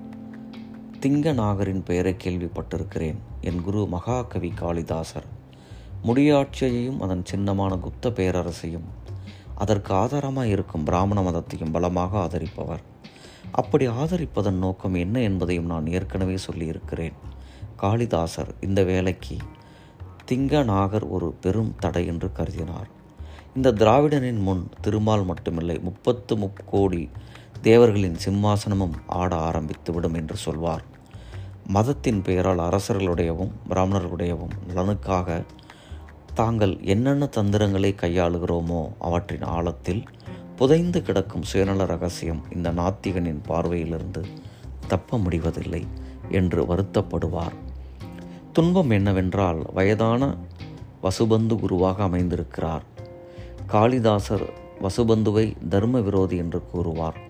[1.00, 3.16] திங்கநாகரின் பெயரை கேள்விப்பட்டிருக்கிறேன்.
[3.42, 5.26] என் குரு மகாகவி காளிதாசர்.
[6.04, 8.88] முடியாட்சியையும் அதன் சின்னமான குப்த பேரரசையும்
[9.56, 12.80] அதற்கு ஆதாரமாக இருக்கும் பிராமண மதத்தையும் பலமாக ஆதரிப்பவர்.
[13.52, 17.14] அப்படி ஆதரிப்பதன் நோக்கம் என்ன என்பதையும் நான் ஏற்கனவே சொல்லியிருக்கிறேன்.
[17.76, 19.38] காளிதாசர் இந்த வேலைக்கு
[20.32, 22.90] திங்கநாகர் ஒரு பெரும் தடை என்று கருதினார்.
[23.56, 27.10] இந்த திராவிடனின் முன் திருமால் மட்டுமில்லை முப்பத்து முக்கோடி
[27.62, 30.84] தேவர்களின் சிம்மாசனமும் ஆட ஆரம்பித்துவிடும் என்று சொல்வார்.
[31.68, 35.44] மதத்தின் பெயரால் அரசர்களுடையவும் பிராமணர்களுடையவும் நலனுக்காக
[36.34, 40.04] தாங்கள் என்னென்ன தந்திரங்களை கையாளுகிறோமோ அவற்றின் ஆழத்தில்
[40.56, 44.26] புதைந்து கிடக்கும் சுயநல ரகசியம் இந்த நாத்திகனின் பார்வையிலிருந்து
[44.88, 45.88] தப்ப முடிவதில்லை
[46.30, 47.56] என்று வருத்தப்படுவார்.
[48.54, 50.38] துன்பம் என்னவென்றால் வயதான
[51.04, 52.84] வசுபந்து குருவாக அமைந்திருக்கிறார்.
[53.68, 57.27] காளிதாசர் வசுபந்துவை தர்ம விரோதி என்று கூறுவார்.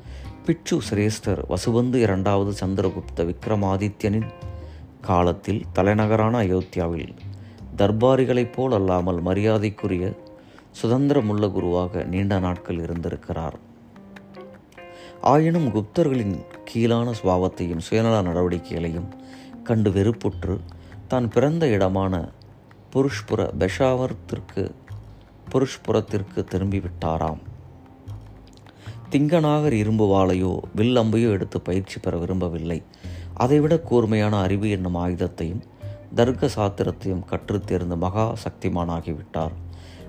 [0.48, 4.28] பிட்சு சிரேஷ்டர் வசுவந்து இரண்டாவது சந்திரகுப்த விக்ரமாதித்யனின்
[5.02, 7.14] காலத்தில் தலைநகரான அயோத்தியாவில்
[7.78, 10.14] தர்பாரிகளைப் போல் அல்லாமல் மரியாதைக்குரிய
[10.82, 13.58] சுதந்திரமுள்ள குருவாக நீண்ட நாட்கள் இருந்திருக்கிறார்.
[15.22, 19.10] ஆயினும் குப்தர்களின் கீழான சுபாவத்தையும் சுயநல நடவடிக்கைகளையும்
[19.64, 20.58] கண்டு வெறுப்புற்று
[21.08, 22.30] தான் பிறந்த இடமான
[22.94, 24.72] புருஷ்புர பெஷாவரத்திற்கு
[25.52, 27.44] புருஷ்புரத்திற்கு திரும்பிவிட்டாராம்.
[29.18, 32.84] திங்கனாகர் இரும்பு வாளையோ வில் அம்பையோ எடுத்து பயிற்சி பெற விரும்பவில்லை.
[33.34, 35.64] அதைவிட கூர்மையான அறிவு என்னும் ஆயுதத்தையும்
[36.16, 39.52] தர்க்க சாத்திரத்தையும் கற்றுத் தேர்ந்த மகா சக்திமானாகிவிட்டார்.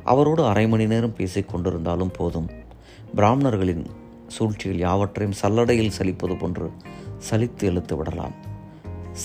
[0.04, 2.50] அவரோடு அரை மணி நேரம் பேசிக் கொண்டிருந்தாலும் போதும்.
[3.14, 3.86] பிராமணர்களின்
[4.26, 6.70] சூழ்ச்சியில் யாவற்றையும் சல்லடையில் சலிப்பது போன்று
[7.30, 8.32] சலித்து இழுத்து விடலாம்.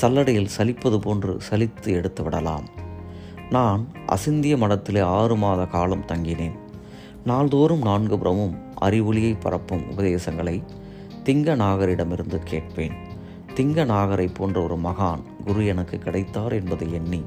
[0.02, 2.70] சல்லடையில் சலிப்பது போன்று சலித்து எடுத்து விடலாம்.
[3.50, 6.62] நான் அசிந்திய மடத்திலே ஆறு மாத காலம் தங்கினேன்.
[7.26, 10.64] நாள்தோறும் நான்கு புறமும் அறிவொளியை பரப்பும் உபதேசங்களை
[11.24, 12.92] திங்க நாகரிடமிருந்து கேட்பேன்.
[13.56, 17.24] திங்க நாகரை போன்ற ஒரு மகான் குரு எனக்கு கிடைத்தார் என்பதை எண்ணி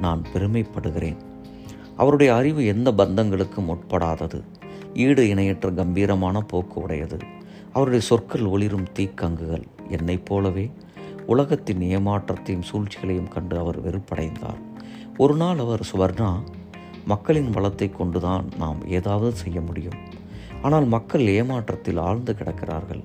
[0.00, 1.16] நான் பெருமைப்படுகிறேன்.
[1.96, 4.42] அவருடைய அறிவு எந்த பந்தங்களுக்கும் உட்படாதது.
[4.94, 7.18] ஈடு இணையற்ற கம்பீரமான போக்கு உடையது.
[7.72, 10.70] அவருடைய சொற்கள் ஒளிரும் தீக்கங்குகள் என்னைப் போலவே
[11.26, 14.60] உலகத்தின் ஏமாற்றத்தையும் சூழ்ச்சிகளையும் கண்டு அவர் வெறுப்படைந்தார்.
[15.16, 16.32] ஒரு நாள் அவர் சுவர்ணா
[17.06, 19.98] மக்களின் வளத்தை கொண்டுதான் நாம் ஏதாவது செய்ய முடியும்.
[20.62, 23.02] ஆனால் மக்கள் ஏமாற்றத்தில் ஆழ்ந்து கிடக்கிறார்கள்.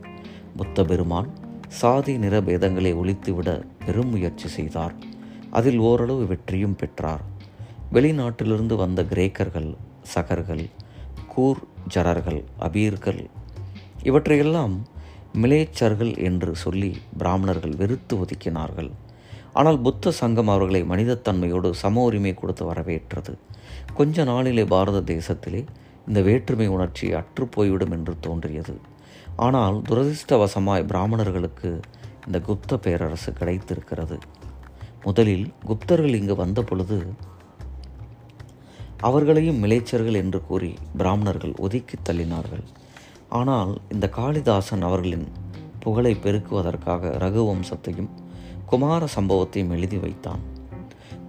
[0.58, 1.30] புத்த பெருமான்
[1.68, 3.50] சாதி நிற பேதங்களை ஒழித்துவிட
[3.86, 4.94] பெரும் முயற்சி செய்தார்.
[5.52, 7.24] அதில் ஓரளவு வெற்றியும் பெற்றார்.
[7.94, 9.76] வெளிநாட்டிலிருந்து வந்த கிரேக்கர்கள்
[10.14, 10.66] சகர்கள்
[11.28, 11.62] கூர்
[11.96, 13.22] ஜரர்கள் அபீர்கள்
[14.04, 14.76] இவற்றையெல்லாம்
[15.42, 18.92] மிலேச்சர்கள் என்று சொல்லி பிராமணர்கள் வெறுத்து ஒதுக்கினார்கள்.
[19.54, 23.34] ஆனால் புத்த சங்கம் அவர்களை மனிதத்தன்மையோடு சம உரிமை கொடுத்து வரவேற்றது.
[24.00, 25.62] கொஞ்ச நாளிலே பாரத தேசத்திலே
[26.08, 28.76] இந்த வேற்றுமை உணர்ச்சி அற்றுப்போய்விடும் என்று தோன்றியது.
[29.46, 31.70] ஆனால் துரதிர்ஷ்டவசமாய் பிராமணர்களுக்கு
[32.26, 34.18] இந்த குப்த பேரரசு கிடைத்திருக்கிறது.
[35.04, 36.98] முதலில் குப்தர்கள் இங்கு வந்த பொழுது
[39.10, 42.66] அவர்களையும் மிளைச்சர்கள் என்று கூறி பிராமணர்கள் ஒதுக்கி தள்ளினார்கள்.
[43.40, 45.28] ஆனால் இந்த காளிதாசன் அவர்களின்
[45.80, 48.12] புகழை பெருக்குவதற்காக ரகுவம்சத்தையும்
[48.66, 50.44] குமார சம்பவத்தையும் எழுதி வைத்தான்.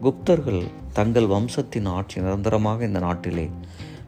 [0.02, 3.50] குப்தர்கள் தங்கள் வம்சத்தின் ஆட்சி நிரந்தரமாக இந்த நாட்டிலே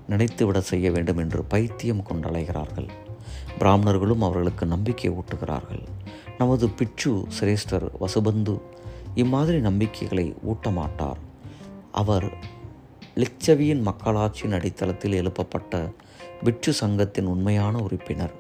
[0.09, 2.88] நினைத்துவிட செய்ய வேண்டும் என்று பைத்தியம் கொண்டலைகிறார்கள்
[3.59, 5.83] பிராமணர்களும் அவர்களுக்கு நம்பிக்கை ஊட்டுகிறார்கள்.
[6.38, 8.61] நமது பிச்சு சிரேஷ்டர் வசுபந்து
[9.14, 11.20] இம்மாதிரி நம்பிக்கைகளை ஊட்டமாட்டார்.
[11.92, 12.33] அவர்
[13.14, 15.92] லிச்சவியின் மக்களாட்சியின் அடித்தளத்தில் எழுப்பப்பட்ட
[16.44, 18.35] பிட்சு சங்கத்தின் உண்மையான உறுப்பினர்.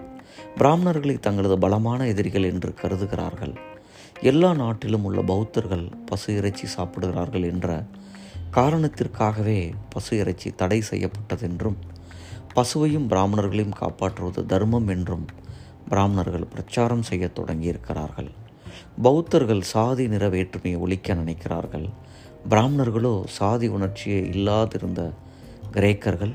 [0.56, 3.54] பிராமணர்களை தங்களது பலமான எதிரிகள் என்று கருதுகிறார்கள்.
[4.22, 7.84] எல்லா நாட்டிலும் உள்ள பௌத்தர்கள் பசு இறைச்சி சாப்பிடுகிறார்கள் என்ற
[8.50, 11.78] காரணத்திற்காகவே பசு இறைச்சி தடை செய்யப்பட்டதென்றும்
[12.54, 15.24] பசுவையும் பிராமணர்களையும் காப்பாற்றுவது தர்மம் என்றும்
[15.88, 18.30] பிராமணர்கள் பிரச்சாரம் செய்ய தொடங்கியிருக்கிறார்கள்.
[19.02, 21.88] பௌத்தர்கள் சாதி நிற வேற்றுமையை ஒழிக்க நினைக்கிறார்கள்.
[22.48, 25.12] பிராமணர்களோ சாதி உணர்ச்சியே இல்லாதிருந்த
[25.72, 26.34] கிரேக்கர்கள்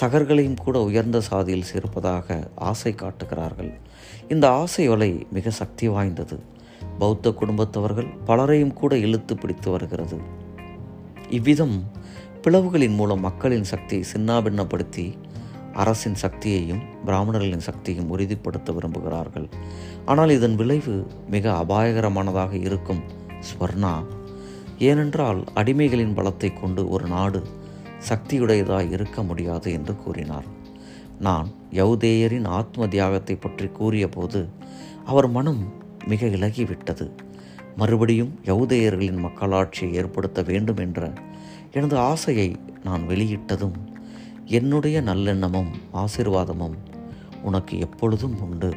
[0.00, 3.72] சகர்களையும் கூட உயர்ந்த சாதியில் சேர்ப்பதாக ஆசை காட்டுகிறார்கள்.
[4.28, 6.52] இந்த ஆசை வலை மிக சக்தி வாய்ந்தது.
[6.98, 10.18] பௌத்த குடும்பத்தவர்கள் பலரையும் கூட இழுத்து பிடித்து வருகிறது.
[11.30, 11.76] இவ்விதம்
[12.44, 15.06] பிளவுகளின் மூலம் மக்களின் சக்தியை சின்னாபின்னப்படுத்தி
[15.72, 19.46] அரசின் சக்தியையும் பிராமணர்களின் சக்தியையும் உறுதிப்படுத்த விரும்புகிறார்கள்.
[20.04, 20.94] ஆனால் இதன் விளைவு
[21.30, 23.02] மிக அபாயகரமானதாக இருக்கும்
[23.48, 23.94] ஸ்வர்ணா.
[24.78, 27.40] ஏனென்றால் அடிமைகளின் பலத்தை கொண்டு ஒரு நாடு
[28.10, 30.48] சக்தியுடையதாக இருக்க முடியாது என்று கூறினார்.
[31.18, 31.48] நான்
[31.80, 34.40] யவுதேயரின் ஆத்ம தியாகத்தை பற்றி கூறியபோது
[35.04, 35.62] அவர் மனம்
[36.06, 37.10] மிக இலகிவிட்டது.
[37.76, 41.12] மறுபடியும் யவுதேயர்களின் மக்களாட்சியை ஏற்படுத்த வேண்டும் என்ற
[41.72, 43.72] எனது ஆசையை நான் வெளியிட்டதும்
[44.44, 46.74] என்னுடைய நல்லெண்ணமும் ஆசிர்வாதமும்
[47.42, 48.74] உனக்கு எப்பொழுதும் உண்டு.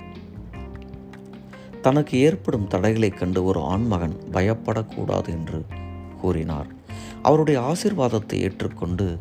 [1.82, 5.66] தனக்கு ஏற்படும் தடைகளைக் கண்டு ஒரு ஆண்மகன் பயப்படக்கூடாது என்று
[6.22, 6.68] கூறினார்.
[7.22, 9.18] அவருடைய ஆசிர்வாதத்தை ஏற்றுக்கொண்டு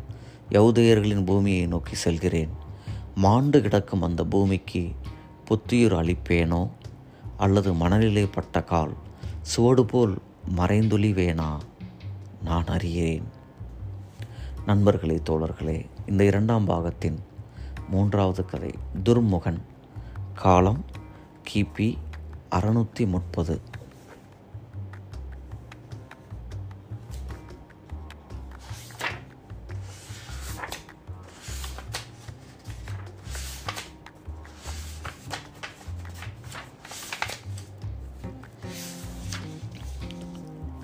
[0.51, 2.49] யவுதேயர்களின் பூமியை நோக்கி செல்கிறேன்.
[3.15, 4.87] மாண்டு கிடக்கும் அந்த பூமிக்கு
[5.45, 6.69] புத்துயிர் அளிப்பேனோ?
[7.37, 8.93] அல்லது மணலிலே பட்ட கால்
[9.41, 10.17] சுவடு போல்
[10.55, 11.59] மறைந்துளிவேனா
[12.43, 13.23] நான் அறியேன்.
[14.65, 17.19] நண்பர்களே தோழர்களே இந்த இரண்டாம் பாகத்தின்
[17.89, 18.73] மூன்றாவது கதை
[19.03, 19.61] துர்முகன்
[20.33, 20.85] காலம்
[21.53, 21.97] கிபி
[22.51, 23.61] அறுநூற்றி முப்பது.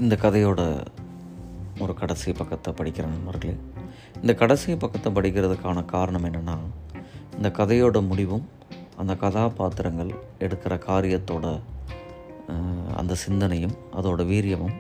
[0.03, 0.61] இந்த கதையோட
[1.79, 3.53] ஒரு கடைசி பக்கத்தை படிக்கிற நண்பர்களே
[4.21, 6.55] இந்த கடைசி பக்கத்தை படிக்கிறதுக்கான காரணம் என்னென்னா
[7.35, 8.43] இந்த கதையோட முடிவும்
[8.97, 11.45] அந்த கதாபாத்திரங்கள் எடுக்கிற காரியத்தோட
[12.99, 14.75] அந்த சிந்தனையும் அதோட வீரியமும்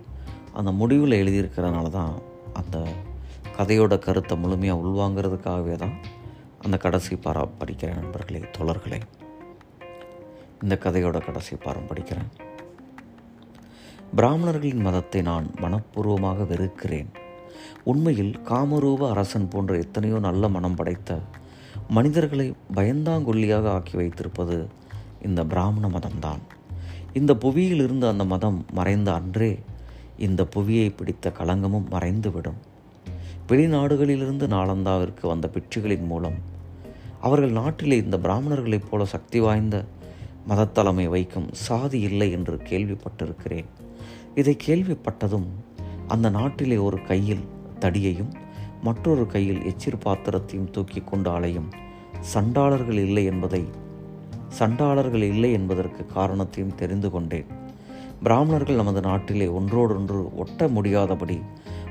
[0.53, 2.13] அந்த முடிவில் எழுதியிருக்கிறதுனால தான்
[2.53, 2.85] அந்த
[3.57, 5.95] கதையோட கருத்தை முழுமையாக உள்வாங்கிறதுக்காகவே தான்
[6.59, 8.99] அந்த கடைசி பாரா படிக்கிறேன் நண்பர்களே தோழர்களே.
[10.61, 12.29] இந்த கதையோட கடைசி பாரம் படிக்கிறேன்.
[14.17, 17.07] பிராமணர்களின் மதத்தை நான் மனப்பூர்வமாக வெறுக்கிறேன்.
[17.83, 21.17] உண்மையில் காமரூப அரசன் போன்ற எத்தனையோ நல்ல மனம் படைத்த
[21.87, 24.57] மனிதர்களை பயந்தாங்கொல்லியாக ஆக்கி வைத்திருப்பது
[25.21, 26.43] இந்த பிராமண மதம்தான்.
[27.13, 29.59] இந்த புவியிலிருந்து அந்த மதம் மறைந்த அன்றே
[30.17, 32.59] இந்த புவியை பிடித்த களங்கமும் மறைந்துவிடும்.
[33.47, 36.37] வெளிநாடுகளிலிருந்து நாளந்தாவிற்கு வந்த பிட்சுகளின் மூலம்
[37.19, 39.85] அவர்கள் நாட்டிலே இந்த பிராமணர்களைப் போல சக்தி வாய்ந்த
[40.49, 43.69] மதத்தலைமை வைக்கும் சாதி இல்லை என்று கேள்விப்பட்டிருக்கிறேன்.
[44.35, 45.47] இதை கேள்விப்பட்டதும்
[46.07, 47.43] அந்த நாட்டிலே ஒரு கையில்
[47.79, 48.31] தடியையும்
[48.81, 51.69] மற்றொரு கையில் எச்சிர் பாத்திரத்தையும் தூக்கி கொண்டு அலையும்
[52.19, 53.63] சண்டாளர்கள் இல்லை என்பதை
[54.59, 57.45] சண்டாளர்கள் இல்லை என்பதற்கு காரணத்தையும் தெரிந்து கொண்டேன்.
[58.23, 61.41] பிராமணர்கள் நமது நாட்டிலே ஒன்றோடொன்று ஒட்ட முடியாதபடி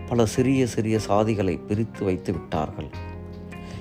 [0.09, 2.91] பல சிறிய சிறிய சாதிகளை பிரித்து வைத்து விட்டார்கள்.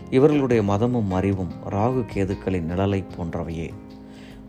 [0.10, 3.70] இவர்களுடைய மதமும் அறிவும் ராகு கேதுக்களின் நிழலை போன்றவையே.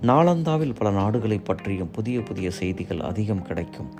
[0.02, 3.90] நாளந்தாவில் பல நாடுகளை பற்றியும் புதிய புதிய செய்திகள் அதிகம் கிடைக்கும்.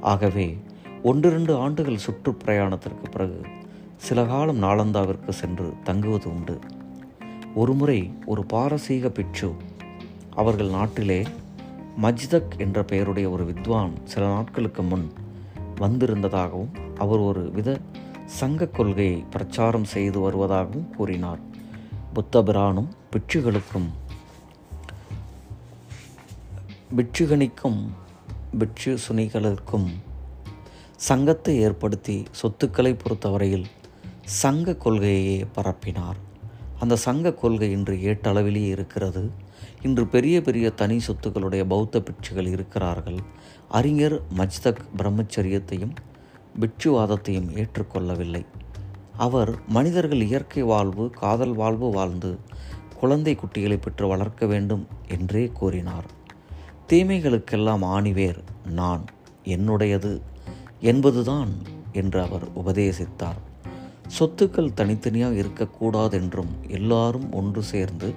[0.00, 0.58] ஆகவே
[1.02, 3.40] ஒன்றிரண்டு ஆண்டுகள் சுற்றுப்பிரயாணத்திற்கு பிறகு
[3.96, 6.58] சில காலம் நாளந்தாவிற்கு சென்று தங்குவது உண்டு.
[7.54, 9.54] ஒருமுறை ஒரு பாரசீக பிட்சு
[10.34, 11.22] அவர்கள் நாட்டிலே
[12.02, 15.12] மஜ்தக் என்ற பெயருடைய ஒரு வித்வான் சில நாட்களுக்கு முன்
[15.80, 17.78] வந்திருந்ததாகவும் அவர் ஒரு வித
[18.24, 21.38] சங்க கொள்கையை பிரச்சாரம் செய்து வருவதாகவும் கூறினார்.
[22.12, 23.90] புத்த பிரானும் பிட்சுகளுக்கும்
[26.96, 27.86] பிட்சுகனிக்கும்
[28.58, 29.90] பிட்சு சுனிகளுக்கும்
[30.96, 33.66] சங்கத்தை ஏற்படுத்தி சொத்துக்களை பொறுத்தவரையில்
[34.24, 36.18] சங்க கொள்கையையே பரப்பினார்.
[36.78, 39.30] அந்த சங்க கொள்கை இன்று ஏட்டளவிலே இருக்கிறது.
[39.82, 43.18] இன்று பெரிய பெரிய தனி சொத்துக்களுடைய பௌத்த பிட்சுகள் இருக்கிறார்கள்.
[43.68, 45.94] அறிஞர் மஜ்தக் பிரம்மச்சரியத்தையும்
[46.60, 48.46] பிட்சுவாதத்தையும் ஏற்றுக்கொள்ளவில்லை.
[49.16, 52.38] அவர் மனிதர்கள் இயற்கை வாழ்வு காதல் வாழ்வு வாழ்ந்து
[53.00, 56.20] குழந்தை குட்டிகளை பெற்று வளர்க்க வேண்டும் என்றே கூறினார்.
[56.92, 59.04] தீமைகளுக்கெல்லாம் ஆணிவேர் நான்
[59.44, 60.20] என்னுடையது
[60.80, 61.52] என்பதுதான்
[61.92, 63.38] என்று அவர் உபதேசித்தார்.
[64.18, 68.14] சொத்துக்கள் தனித்தனியாக இருக்கக்கூடாதென்றும் எல்லாரும் ஒன்று சேர்ந்து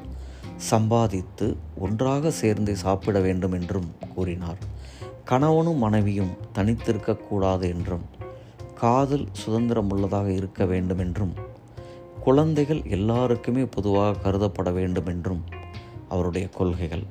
[0.57, 4.57] சம்பாதித்து ஒன்றாக சேர்ந்து சாப்பிட வேண்டும் என்றும் கூறினார்.
[5.23, 8.05] கணவனும் மனைவியும் தனித்திருக்கக்கூடாது என்றும்
[8.75, 11.33] காதல் சுதந்திரம் உள்ளதாக இருக்க வேண்டும் என்றும்
[12.19, 15.43] குழந்தைகள் எல்லாருக்குமே பொதுவாக கருதப்பட வேண்டும் என்றும்
[16.09, 17.03] அவருடைய கொள்கைகள்.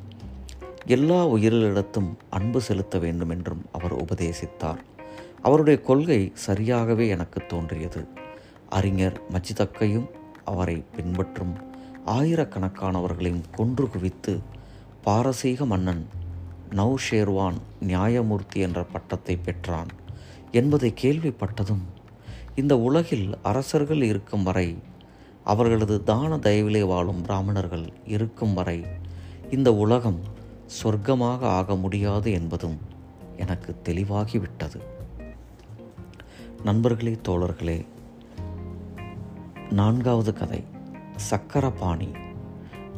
[0.87, 4.81] எல்லா உயிரிலிடத்தும் அன்பு செலுத்த வேண்டும் என்றும் அவர் உபதேசித்தார்.
[5.43, 8.07] அவருடைய கொள்கை சரியாகவே எனக்கு தோன்றியது.
[8.71, 10.09] அறிஞர் மஜிதக்கையும்
[10.45, 11.55] அவரை பின்பற்றும்
[12.07, 14.41] ஆயிரக்கணக்கானவர்களையும் கொன்று குவித்து
[15.03, 16.07] பாரசீக மன்னன்
[16.71, 19.89] நௌஷேர்வான் நியாயமூர்த்தி என்ற பட்டத்தை பெற்றான்
[20.51, 21.85] என்பதை கேள்விப்பட்டதும்
[22.55, 24.79] இந்த உலகில் அரசர்கள் இருக்கும் வரை
[25.45, 28.85] அவர்களது தான தயவிலே வாழும் பிராமணர்கள் இருக்கும் வரை
[29.51, 30.34] இந்த உலகம்
[30.67, 32.79] சொர்க்கமாக ஆக முடியாது என்பதும்
[33.37, 34.81] எனக்கு தெளிவாகிவிட்டது.
[36.65, 37.87] நண்பர்களே தோழர்களே
[39.71, 40.65] நான்காவது கதை.
[41.17, 42.09] சக்கரபாணி.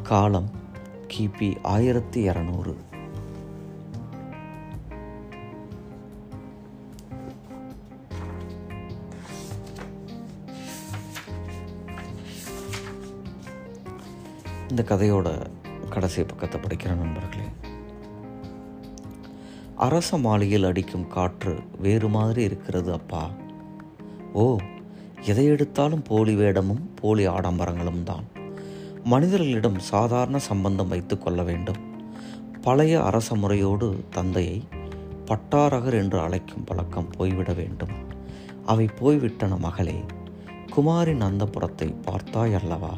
[0.02, 0.50] காலம்
[1.06, 2.74] கிபி ஆயிரத்தி இரநூறு.
[14.68, 15.46] இந்த கதையோட
[15.88, 17.44] கடைசி பக்கத்தை படிக்கிற நண்பர்களே.
[19.76, 23.30] அரச மாளிகையில் அடிக்கும் காற்று வேறு மாதிரி இருக்கிறது அப்பா.
[24.32, 24.56] ஓ
[25.24, 28.24] எதை எடுத்தாலும் போலி வேடமும் போலி ஆடம்பரங்களும் தான்.
[29.04, 31.76] மனிதர்களிடம் சாதாரண சம்பந்தம் வைத்து கொள்ள வேண்டும்.
[32.62, 34.64] பழைய அரச முறையோடு தந்தையை
[35.24, 37.94] பட்டாரகர் என்று அழைக்கும் பழக்கம் போய்விட வேண்டும்.
[38.66, 40.04] அவை போய்விட்டன மகளே.
[40.76, 42.94] குமாரின் அந்த புறத்தை பார்த்தாய் அல்லவா?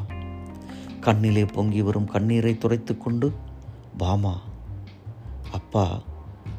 [0.99, 3.27] கண்ணிலே பொங்கி வரும் கண்ணீரை துடைத்து கொண்டு
[3.97, 4.33] பாமா
[5.51, 5.85] அப்பா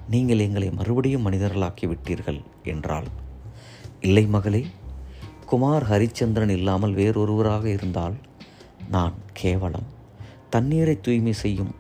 [0.09, 3.09] நீங்கள் எங்களை மறுபடியும் மனிதர்களாக்கி விட்டீர்கள் என்றாள்.
[4.01, 4.67] இல்லை மகளே
[5.47, 8.17] குமார் ஹரிச்சந்திரன் இல்லாமல் வேறொருவராக இருந்தால்
[8.89, 9.89] நான் கேவலம்.
[10.51, 11.75] தண்ணீரை தூய்மை செய்யும்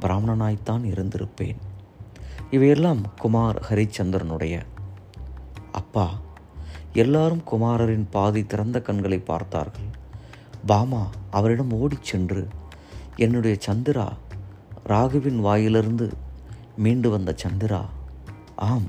[0.00, 1.60] பிராமணனாய்த்தான் இருந்திருப்பேன்.
[2.50, 4.56] இவையெல்லாம் குமார் ஹரிச்சந்திரனுடைய.
[5.72, 6.06] அப்பா
[6.92, 9.90] எல்லாரும் குமாரரின் பாதி திறந்த கண்களை பார்த்தார்கள்.
[10.66, 12.48] பாமா அவரிடம் ஓடிச் சென்று
[13.16, 14.08] என்னுடைய சந்திரா
[14.86, 16.12] ராகுவின் வாயிலிருந்து
[16.76, 17.80] மீண்டு வந்த சந்திரா.
[18.56, 18.88] ஆம்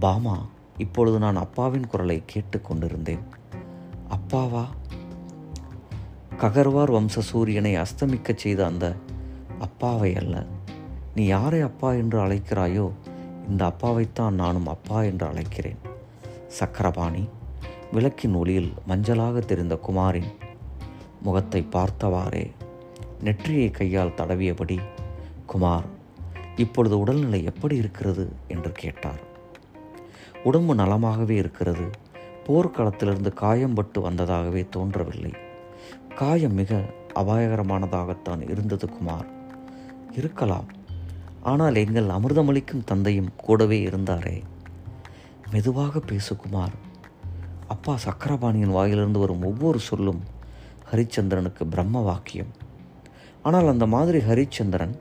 [0.00, 0.36] பாமா
[0.76, 3.24] இப்பொழுது நான் அப்பாவின் குரலை கேட்டுக்கொண்டிருந்தேன்
[4.08, 4.64] அப்பாவா?
[6.38, 8.94] ககர்வார் வம்ச சூரியனை அஸ்தமிக்கச் செய்த அந்த
[9.58, 10.46] அப்பாவை அல்ல.
[11.14, 12.90] நீ யாரை அப்பா என்று அழைக்கிறாயோ
[13.48, 15.80] இந்த அப்பாவைத்தான் நானும் அப்பா என்று அழைக்கிறேன்.
[16.48, 17.28] சக்கரபாணி
[17.92, 20.30] விளக்கின் ஒளியில் மஞ்சளாக தெரிந்த குமாரின்
[21.22, 22.50] முகத்தை பார்த்தவாறே
[23.20, 24.78] நெற்றியை கையால் தடவியபடி
[25.46, 25.98] குமார்
[26.56, 28.32] இப்பொழுது உடல்நிலை எப்படி இருக்கிறது?
[28.48, 29.20] என்று கேட்டார்.
[30.44, 31.90] உடம்பு நலமாகவே இருக்கிறது.
[32.46, 35.32] போர்க்களத்திலிருந்து காயம்பட்டு வந்ததாகவே தோன்றவில்லை.
[36.14, 39.26] காயம் மிக அபாயகரமானதாகத்தான் இருந்தது குமார்.
[40.16, 40.64] இருக்கலாம்.
[41.42, 44.42] ஆனால் எங்கள் அமிர்தமளிக்கும் தந்தையும் கூடவே இருந்தாரே.
[45.50, 46.72] மெதுவாக பேசு குமார்.
[47.68, 50.38] அப்பா சக்கரபாணியின் வாயிலிருந்து வரும் ஒவ்வொரு சொல்லும்
[50.90, 52.52] ஹரிச்சந்திரனுக்கு பிரம்ம வாக்கியம்
[53.42, 54.94] ஆனால் அந்த மாதிரி ஹரிச்சந்திரன்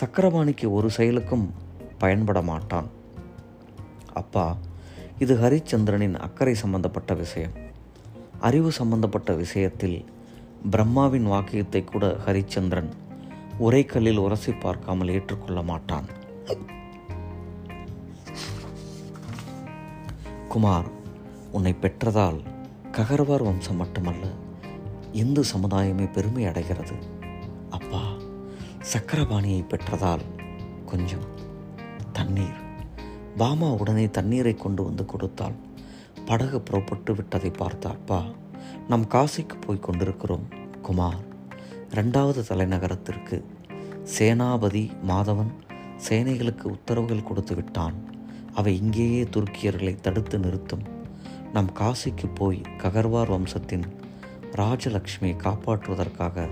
[0.00, 1.54] சக்கரபாணிக்கு ஒரு செயலுக்கும்
[1.98, 2.88] பயன்பட மாட்டான்.
[4.12, 4.56] அப்பா
[5.18, 7.54] இது ஹரிச்சந்திரனின் அக்கறை சம்பந்தப்பட்ட விஷயம்.
[8.40, 10.04] அறிவு சம்பந்தப்பட்ட விஷயத்தில்
[10.70, 12.90] பிரம்மாவின் வாக்கியத்தை கூட ஹரிச்சந்திரன்
[13.60, 16.08] உரைக்கல்லில் உரசி பார்க்காமல் ஏற்றுக்கொள்ள மாட்டான்.
[20.48, 20.88] குமார்
[21.50, 22.40] உன்னை பெற்றதால்
[22.92, 24.41] ககர்வார் வம்சம் மட்டுமல்ல.
[25.12, 26.92] இந்து சமுதாயமே பெருமை அடைகிறது?
[27.70, 28.02] அப்பா
[28.92, 30.24] சக்கரபாணியை பெற்றதால்
[30.86, 31.26] கொஞ்சம்
[32.12, 32.60] தண்ணீர்.
[33.36, 35.52] பாமா உடனே தண்ணீரை கொண்டு வந்து கொடுத்தாள்.
[36.24, 38.24] படகு புறப்பட்டு விட்டதை பார்த்த அப்பா
[38.88, 40.48] நம் காசிக்கு போய் கொண்டிருக்கிறோம்
[40.82, 41.20] குமார்.
[41.90, 43.44] ரெண்டாவது தலைநகரத்திற்கு
[44.18, 45.52] சேனாபதி மாதவன்
[46.08, 47.94] சேனைகளுக்கு உத்தரவுகள் கொடுத்து விட்டான்.
[48.54, 50.82] அவை இங்கேயே துருக்கியர்களை தடுத்து நிறுத்தும்.
[51.52, 53.84] நம் காசிக்கு போய் ககர்வார் வம்சத்தின்
[54.52, 56.48] ராஜலக்ஷ்மியை காப்பாற்றுவதற்காக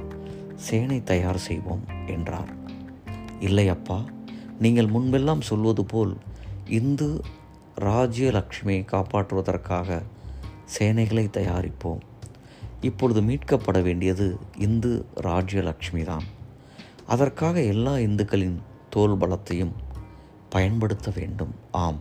[0.54, 2.54] சேனை தயார் செய்வோம் என்றார்.
[3.40, 4.04] இல்லை அப்பா
[4.58, 6.16] நீங்கள் முன்பெல்லாம் சொல்வது போல்
[6.68, 7.20] இந்து
[7.80, 10.02] ராஜ்யலக்ஷ்மியை காப்பாற்றுவதற்காக
[10.78, 12.00] சேனைகளை தயாரிப்போம்.
[12.80, 16.22] இப்பொழுது மீட்கப்பட வேண்டியது இந்து ராஜ்யலக்ஷ்மி தான்.
[17.06, 19.72] அதற்காக எல்லா இந்துக்களின் தோல் பலத்தையும்
[20.50, 21.54] பயன்படுத்த வேண்டும்.
[21.70, 22.00] ஆம்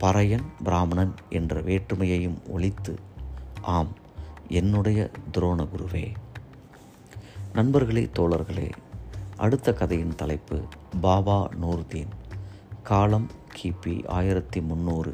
[0.00, 2.98] பறையன் பிராமணன் என்ற வேற்றுமையையும் ஒழித்து
[3.62, 4.02] ஆம்
[4.54, 5.00] என்னுடைய
[5.32, 6.04] துரோண குருவே
[7.52, 8.68] நண்பர்களே தோழர்களே
[9.36, 10.58] அடுத்த கதையின் தலைப்பு
[11.00, 12.12] பாபா நூர்தீன்
[12.82, 15.12] காலம் கிபி ஆயிரத்தி முந்நூறு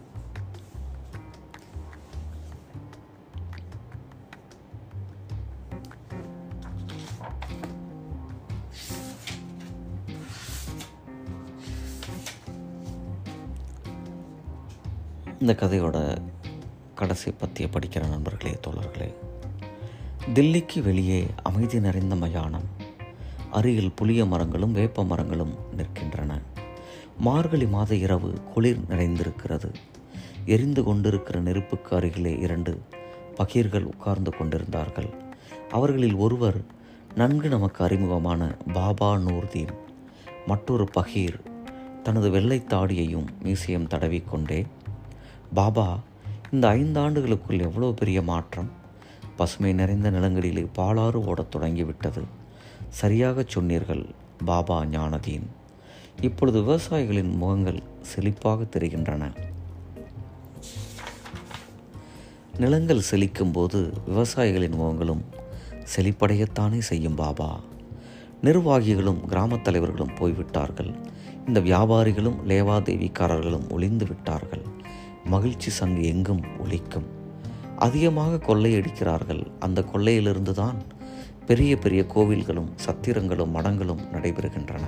[15.41, 15.99] இந்த கதையோட
[16.95, 19.11] கடைசி பற்றிய படிக்கிற நண்பர்களே தோழர்களே
[20.27, 22.65] தில்லிக்கு வெளியே அமைதி நிறைந்த மயானம்.
[23.51, 26.41] அருகில் புளிய மரங்களும் வேப்ப மரங்களும் நிற்கின்றன.
[27.19, 29.75] மார்கழி மாத இரவு குளிர் நிறைந்திருக்கிறது.
[30.47, 32.81] எரிந்து கொண்டிருக்கிற நெருப்புக்கு அருகிலே இரண்டு
[33.37, 35.09] பகீர்கள் உட்கார்ந்து கொண்டிருந்தார்கள்.
[35.71, 36.61] அவர்களில் ஒருவர்
[37.15, 39.75] நன்கு நமக்கு அறிமுகமான பாபா நூர்தீன்.
[40.47, 41.41] மற்றொரு பகீர்
[42.03, 44.67] தனது வெள்ளை தாடியையும் மீசையும் தடவிக்கொண்டே
[45.55, 45.99] பாபா
[46.53, 48.79] இந்த ஐந்தாண்டுகளுக்குள் எவ்வளோ பெரிய மாற்றம்?
[49.41, 52.23] பசுமை நிறைந்த நிலங்களிலே பாலாறு ஓடத் தொடங்கிவிட்டது.
[52.89, 54.07] சரியாகச் சொன்னீர்கள்
[54.45, 55.47] பாபா ஞானதீன்.
[56.21, 57.83] இப்பொழுது விவசாயிகளின் முகங்கள்
[58.15, 59.33] செழிப்பாக தெரிகின்றன.
[62.59, 65.23] நிலங்கள் செழிக்கும் போது விவசாயிகளின் முகங்களும்
[65.97, 67.61] செழிப்படையத்தானே செய்யும் பாபா.
[68.43, 70.95] நிர்வாகிகளும் கிராமத் தலைவர்களும் போய்விட்டார்கள்.
[71.47, 74.63] இந்த வியாபாரிகளும் லேவாதேவிக்காரர்களும் ஒளிந்து விட்டார்கள்.
[75.25, 77.19] மகிழ்ச்சி சங்கு எங்கும் ஒழிக்கும்
[77.87, 79.43] அதிகமாக கொள்ளையடிக்கிறார்கள்.
[79.59, 80.79] அந்த கொள்ளையிலிருந்து தான்
[81.47, 84.85] பெரிய பெரிய கோவில்களும் சத்திரங்களும் மடங்களும் நடைபெறுகின்றன.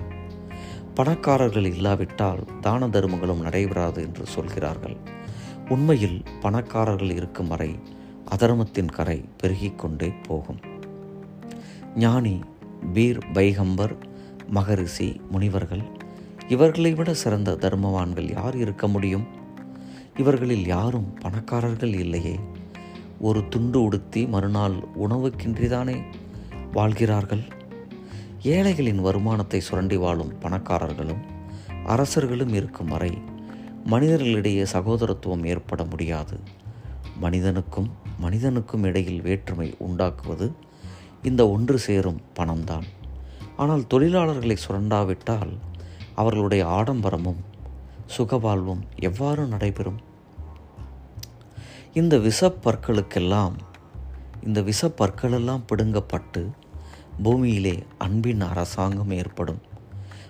[0.94, 4.96] பணக்காரர்கள் இல்லாவிட்டால் தான தர்மங்களும் நடைபெறாது என்று சொல்கிறார்கள்.
[5.68, 7.70] உண்மையில் பணக்காரர்கள் இருக்கும் வரை
[8.28, 10.60] அதர்மத்தின் கரை பெருகிக்கொண்டே போகும்.
[11.96, 12.40] ஞானி
[12.92, 13.94] பீர் பைகம்பர்
[14.48, 15.82] மகரிஷி முனிவர்கள்
[16.48, 19.26] இவர்களை விட சிறந்த தர்மவான்கள் யார் இருக்க முடியும்?
[20.16, 22.36] இவர்களில் யாரும் பணக்காரர்கள் இல்லையே.
[23.22, 26.02] ஒரு துண்டு உடுத்தி மறுநாள் உணவுக்கின்றிதானே
[26.72, 27.42] வாழ்கிறார்கள்?
[28.42, 31.22] ஏழைகளின் வருமானத்தை சுரண்டி வாழும் பணக்காரர்களும்
[31.86, 33.18] அரசர்களும் இருக்கும் வரை
[33.86, 36.40] மனிதர்களிடையே சகோதரத்துவம் ஏற்பட முடியாது.
[37.16, 40.52] மனிதனுக்கும் மனிதனுக்கும் இடையில் வேற்றுமை உண்டாக்குவது
[41.22, 42.84] இந்த ஒன்று சேரும் பணம்தான்.
[43.56, 45.58] ஆனால் தொழிலாளர்களை சுரண்டாவிட்டால்
[46.14, 47.42] அவர்களுடைய ஆடம்பரமும்
[48.18, 50.10] சுகவாழ்வும் எவ்வாறு நடைபெறும்?
[51.94, 53.52] இந்த விஷப்பற்களுக்கெல்லாம்
[54.42, 56.50] இந்த விஷப்பற்களெல்லாம் பிடுங்கப்பட்டு
[57.22, 59.60] பூமியிலே அன்பின் அரசாங்கம் ஏற்படும்.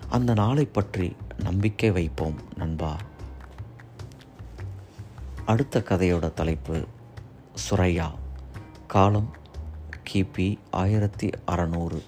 [0.09, 2.97] அந்த நாளை பற்றி நம்பிக்கை வைப்போம் நண்பா.
[5.45, 6.85] அடுத்த கதையோட தலைப்பு
[7.69, 8.11] சுரையா.
[8.87, 9.33] காலம்
[10.13, 12.03] கிபி ஆயிரத்தி அறநூறு.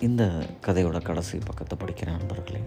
[0.00, 2.60] இந்த கதையோட கடைசி பக்கத்தை படிக்கிற நண்பர்களே.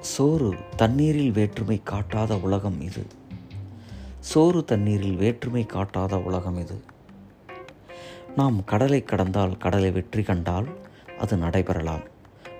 [0.00, 3.06] சோறு தண்ணீரில் வேற்றுமை காட்டாத உலகம் இது.
[4.20, 6.82] சோறு தண்ணீரில் வேற்றுமை காட்டாத உலகம் இது.
[8.36, 10.68] நாம் கடலை கடந்தால் கடலை வெற்றி கண்டால்
[11.18, 12.04] அது நடைபெறலாம்.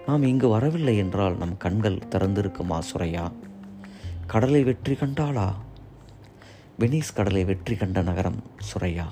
[0.06, 3.32] நாம் இங்கு வரவில்லை என்றால் நம் கண்கள் திறந்திருக்குமா சுரையா?
[4.26, 5.48] கடலை வெற்றி கண்டாளா?
[6.80, 8.36] வெனிஸ் கடலை வெற்றி கண்ட நகரம்
[8.68, 9.04] சுரையா.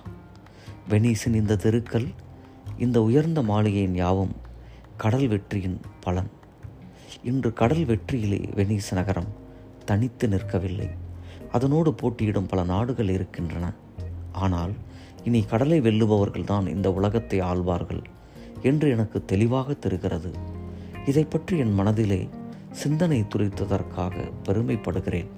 [0.91, 2.05] வெனிஸின் இந்த தெருக்கள்
[2.79, 4.35] இந்த உயர்ந்த மாளிகையின் யாவும்
[4.97, 6.31] கடல் வெற்றியின் பலன்
[7.23, 9.27] இன்று கடல் வெற்றியிலே வெனிஸ் நகரம்
[9.85, 10.89] தனித்து நிற்கவில்லை.
[11.53, 13.73] அதனோடு போட்டியிடும் பல நாடுகள் இருக்கின்றன.
[14.33, 14.75] ஆனால்
[15.25, 18.03] இனி கடலை வெல்லுபவர்கள்தான் இந்த உலகத்தை ஆள்வார்கள்
[18.63, 20.31] என்று எனக்கு தெளிவாக தெரிகிறது.
[21.07, 22.29] இதை பற்றி என் மனதிலே
[22.71, 24.15] சிந்தனை துரித்ததற்காக
[24.45, 25.33] பெருமைப்படுகிறேன்.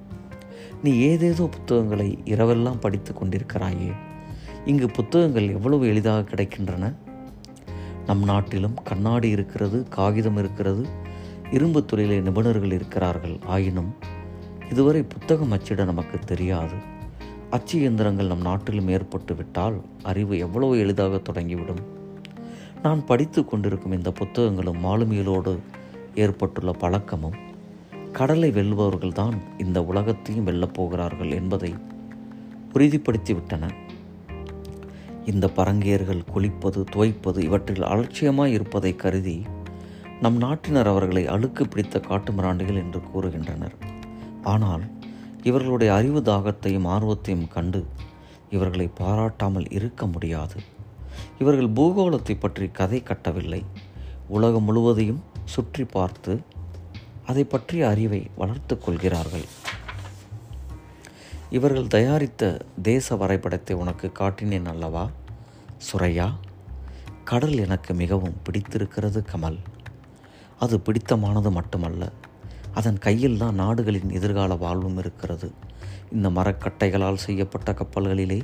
[0.83, 3.93] நீ ஏதேதோ புத்தகங்களை இரவெல்லாம் படித்து கொண்டிருக்கிறாயே.
[4.65, 6.95] இங்கு புத்தகங்கள் எவ்வளவு எளிதாக கிடைக்கின்றன?
[8.07, 10.87] நம் நாட்டிலும் கண்ணாடி இருக்கிறது காகிதம் இருக்கிறது
[11.51, 13.39] இரும்பு தொழிலை நிபுணர்கள் இருக்கிறார்கள்.
[13.47, 13.95] ஆயினும்
[14.71, 16.75] இதுவரை புத்தகம் அச்சிட நமக்கு தெரியாது.
[17.51, 21.83] அச்சு இயந்திரங்கள் நம் நாட்டிலும் ஏற்பட்டு விட்டால் அறிவு எவ்வளவு எளிதாக தொடங்கிவிடும்?
[22.83, 25.59] நான் படித்து கொண்டிருக்கும் இந்த புத்தகங்களும் மாலுமிகளோடு
[26.15, 27.47] ஏற்பட்டுள்ள பழக்கமும்
[28.19, 31.75] கடலை வெல்பவர்கள்தான் இந்த உலகத்தையும் வெல்லப் போகிறார்கள் என்பதை
[32.73, 33.71] உறுதிப்படுத்திவிட்டன.
[35.25, 39.43] இந்த பரங்கையர்கள் குளிப்பது துவைப்பது இவற்றில் அலட்சியமாய் இருப்பதை கருதி
[40.21, 43.77] நம் நாட்டினர் அவர்களை அழுக்கு பிடித்த காட்டுமிராண்டிகள் என்று கூறுகின்றனர்.
[44.43, 44.85] ஆனால்
[45.43, 47.87] இவர்களுடைய அறிவு தாகத்தையும் ஆர்வத்தையும் கண்டு
[48.51, 50.61] இவர்களை பாராட்டாமல் இருக்க முடியாது.
[51.39, 53.65] இவர்கள் பூகோளத்தை பற்றி கதை கட்டவில்லை.
[54.29, 56.33] உலகம் முழுவதையும் சுற்றி பார்த்து
[57.29, 59.45] அதை பற்றிய அறிவை வளர்த்து கொள்கிறார்கள்.
[61.51, 62.43] இவர்கள் தயாரித்த
[62.83, 65.11] தேச வரைபடத்தை உனக்கு காட்டினேன் அல்லவா?
[65.87, 66.29] சுரையா
[67.25, 69.59] கடல் எனக்கு மிகவும் பிடித்திருக்கிறது கமல்.
[70.59, 72.13] அது பிடித்தமானது மட்டுமல்ல
[72.73, 75.53] அதன் கையில் தான் நாடுகளின் எதிர்கால வாழ்வும் இருக்கிறது.
[76.13, 78.41] இந்த மரக்கட்டைகளால் செய்யப்பட்ட கப்பல்களிலே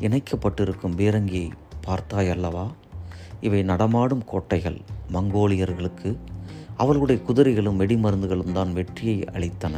[0.00, 1.50] இணைக்கப்பட்டிருக்கும் பீரங்கியை
[1.86, 2.66] பார்த்தாய் அல்லவா?
[3.40, 4.80] இவை நடமாடும் கோட்டைகள்
[5.12, 6.10] மங்கோலியர்களுக்கு
[6.82, 9.76] அவர்களுடைய குதிரைகளும் வெடிமருந்துகளும் தான் வெற்றியை அளித்தன.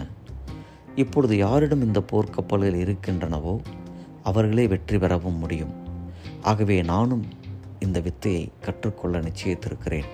[1.02, 3.54] இப்பொழுது யாரிடம் இந்த போர்க்கப்பல்கள் இருக்கின்றனவோ
[4.30, 5.72] அவர்களே வெற்றி பெறவும் முடியும்.
[6.50, 7.24] ஆகவே நானும்
[7.86, 10.08] இந்த வித்தையை கற்றுக்கொள்ள நிச்சயித்திருக்கிறேன்.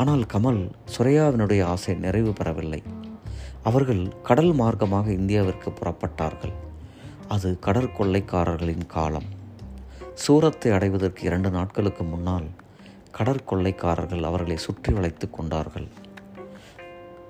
[0.00, 0.60] ஆனால் கமல்
[0.94, 2.80] சுரையாவினுடைய ஆசை நிறைவு பெறவில்லை.
[3.68, 6.54] அவர்கள் கடல் மார்க்கமாக இந்தியாவிற்கு புறப்பட்டார்கள்.
[7.34, 9.28] அது கடற்கொள்ளைக்காரர்களின் காலம்.
[10.24, 12.48] சூரத்தை அடைவதற்கு இரண்டு நாட்களுக்கு முன்னால்
[13.18, 15.88] கடற்கொள்ளைக்காரர்கள் அவர்களை சுற்றி வளைத்து கொண்டார்கள்.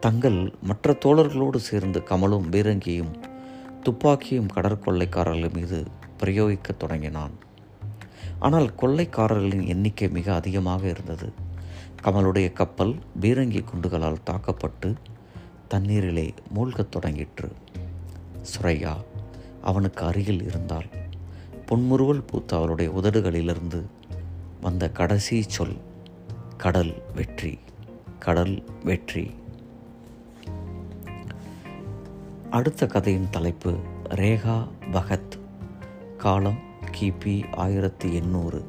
[0.00, 3.12] தங்கள் மற்ற தோழர்களோடு சேர்ந்து கமலும் பீரங்கியும்
[3.82, 5.86] துப்பாக்கியும் கடற்கொள்ளைக்காரர்கள் மீது
[6.20, 7.30] பிரயோகிக்கத் தொடங்கினான்.
[8.38, 11.32] ஆனால் கொள்ளைக்காரர்களின் எண்ணிக்கை மிக அதிகமாக இருந்தது.
[12.02, 14.94] கமலுடைய கப்பல் பீரங்கி குண்டுகளால் தாக்கப்பட்டு
[15.68, 17.50] தண்ணீரிலே மூழ்கத் தொடங்கிற்று.
[18.42, 18.96] சுரையா
[19.62, 20.86] அவனுக்கு அருகில் இருந்தால்
[21.66, 23.82] பொன்முறுவல் பூத்த அவளுடைய உதடுகளிலிருந்து
[24.60, 25.76] வந்த கடைசி சொல்
[26.56, 27.58] கடல் வெற்றி
[28.18, 29.30] கடல் வெற்றி.
[32.50, 33.78] அடுத்த கதையின் தலைப்பு
[34.08, 35.38] ரேகா பகத்
[36.16, 36.58] காலம்
[37.00, 38.64] கிபி ஆயிரத்தி எண்ணூறு.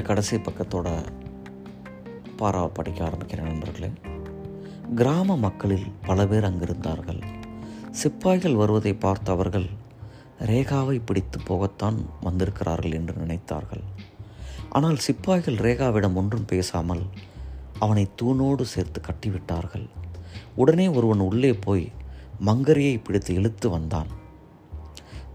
[0.00, 0.88] இந்த கடைசி பக்கத்தோட
[2.38, 3.88] பாராவை படிக்க ஆரம்பிக்கிற நண்பர்களே.
[4.94, 7.18] கிராம மக்களில் பல பேர் அங்கிருந்தார்கள்.
[7.90, 9.66] சிப்பாய்கள் வருவதை பார்த்த அவர்கள்
[10.50, 13.84] ரேகாவை பிடித்து போகத்தான் வந்திருக்கிறார்கள் என்று நினைத்தார்கள்.
[14.68, 17.04] ஆனால் சிப்பாய்கள் ரேகாவிடம் ஒன்றும் பேசாமல்
[17.78, 19.86] அவனை தூணோடு சேர்த்து கட்டிவிட்டார்கள்.
[20.54, 21.86] உடனே ஒருவன் உள்ளே போய்
[22.44, 24.10] மங்கரியை பிடித்து இழுத்து வந்தான்.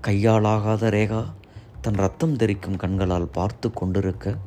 [0.07, 1.23] கையாளாகாத ரேகா
[1.81, 4.37] தன் ரத்தம் தெரிக்கும் கண்களால் பார்த்து கொண்டிருக்க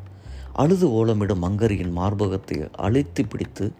[0.61, 3.73] அழுது ஓலமிடும் மங்கரியின் மார்பகத்தை அழுத்தி பிடித்து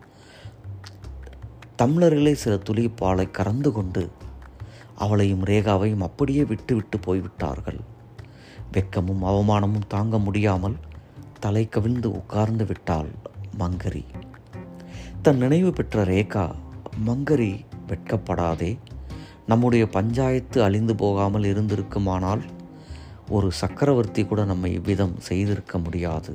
[1.77, 4.03] தமிழர்களே சில துளி பாலை கறந்து கொண்டு
[4.97, 7.81] அவளையும் ரேகாவையும் அப்படியே விட்டு விட்டு போய்விட்டார்கள்.
[8.73, 10.77] வெக்கமும் அவமானமும் தாங்க முடியாமல்
[11.41, 13.11] தலை கவிழ்ந்து உட்கார்ந்து விட்டாள்
[13.59, 14.05] மங்கரி.
[15.23, 16.55] தன் நினைவு பெற்ற ரேகா
[17.07, 17.53] மங்கரி
[17.89, 18.79] வெட்கப்படாதே.
[19.47, 22.45] நம்முடைய பஞ்சாயத்து அழிந்து போகாமல் இருந்திருக்குமானால்
[23.29, 26.33] ஒரு சக்கரவர்த்தி கூட நம்மை இவ்விதம் செய்திருக்க முடியாது.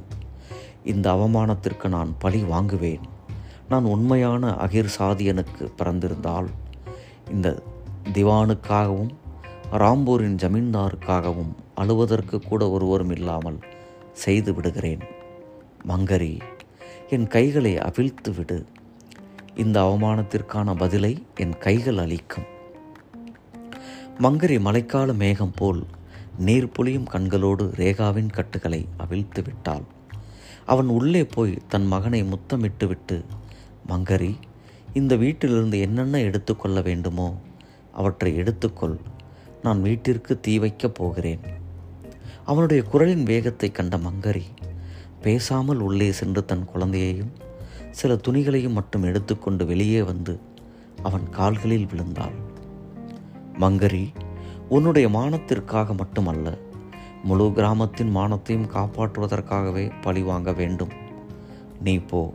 [0.84, 3.00] இந்த அவமானத்திற்கு நான் பழி வாங்குவேன்.
[3.70, 6.48] நான் உண்மையான அகிர் சாதியனுக்கு பிறந்திருந்தால்
[7.32, 7.64] இந்த
[8.14, 9.14] திவானுக்காகவும்
[9.72, 13.60] ராம்பூரின் ஜமீன்தாருக்காகவும் அழுவதற்கு கூட ஒருவரும் இல்லாமல்
[14.14, 15.04] செய்து விடுகிறேன்.
[15.88, 16.40] மங்கரி
[17.10, 18.66] என் கைகளை அவிழ்த்து விடு.
[19.56, 22.44] இந்த அவமானத்திற்கான பதிலை என் கைகள் அளிக்கும்.
[24.20, 25.86] மங்கரி மழைக்கால மேகம் போல்
[26.38, 29.84] நீர் பொழியும் கண்களோடு ரேகாவின் கட்டுகளை அவிழ்த்து விட்டாள்.
[30.66, 33.24] அவன் உள்ளே போய் தன் மகனை முத்தமிட்டு விட்டு
[33.88, 34.34] மங்கரி
[34.94, 37.42] இந்த வீட்டிலிருந்து என்னென்ன எடுத்துக்கொள்ள வேண்டுமோ
[37.92, 38.98] அவற்றை எடுத்துக்கொள்.
[39.62, 41.40] நான் வீட்டிற்கு தீ வைக்கப் போகிறேன்.
[42.46, 44.44] அவனுடைய குரலின் வேகத்தை கண்ட மங்கரி
[45.22, 47.34] பேசாமல் உள்ளே சென்று தன் குழந்தையையும்
[47.92, 50.40] சில துணிகளையும் மட்டும் எடுத்துக்கொண்டு வெளியே வந்து
[51.04, 52.38] அவன் கால்களில் விழுந்தாள்.
[53.60, 54.06] மங்கரி
[54.70, 56.58] உன்னுடைய மானத்திற்காக மட்டுமல்ல
[57.24, 60.90] முழு கிராமத்தின் மானத்தையும் காப்பாற்றுவதற்காகவே பழி வாங்க வேண்டும்.
[61.84, 62.34] நீ போ.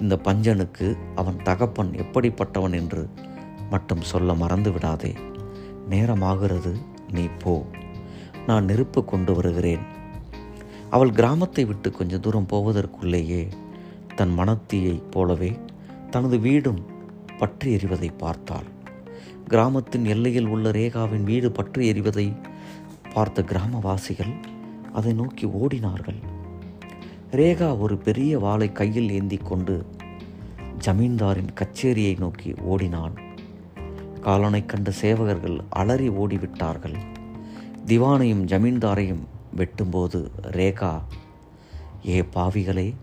[0.00, 3.08] இந்த பஞ்சனுக்கு அவன் தகப்பன் எப்படிப்பட்டவன் என்று
[3.70, 5.12] மட்டும் சொல்ல மறந்து விடாதே
[5.90, 6.72] நேரமாகிறது
[7.12, 7.64] நீ போ.
[8.46, 9.84] நான் நெருப்பு கொண்டு வருகிறேன்.
[10.90, 13.48] அவள் கிராமத்தை விட்டு கொஞ்ச தூரம் போவதற்குள்ளேயே
[14.14, 15.58] தன் மனத்தீயைப் போலவே
[16.10, 16.82] தனது வீடும்
[17.38, 18.68] பற்றி எறிவதை பார்த்தாள்.
[19.46, 22.36] கிராமத்தின் எல்லையில் உள்ள ரேகாவின் வீடு பற்றி எறிவதை
[23.14, 24.32] பார்த்த கிராமவாசிகள்
[24.92, 26.18] அதை நோக்கி ஓடினார்கள்.
[27.30, 29.86] ரேகா ஒரு பெரிய வாளை கையில் ஏந்தி கொண்டு
[30.78, 33.14] ஜமீன்தாரின் கச்சேரியை நோக்கி ஓடினான்.
[34.20, 36.98] காலனை கண்ட சேவகர்கள் அலறி ஓடிவிட்டார்கள்.
[37.86, 39.24] திவானையும் ஜமீன்தாரையும்
[39.56, 40.20] வெட்டும்போது
[40.58, 40.92] ரேகா
[42.08, 42.94] ஏ பாவிகளே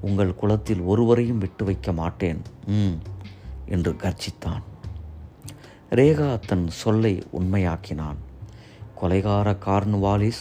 [0.00, 2.42] உங்கள் குலத்தில் ஒருவரையும் விட்டு வைக்க மாட்டேன்.
[2.66, 2.96] ம்
[3.66, 4.64] என்று கர்ஜித்தான்.
[5.90, 8.20] ரேகா தன் சொல்லை உண்மையாக்கினான்.
[9.00, 10.40] கொலைகார கார்ன்வாலிஸ்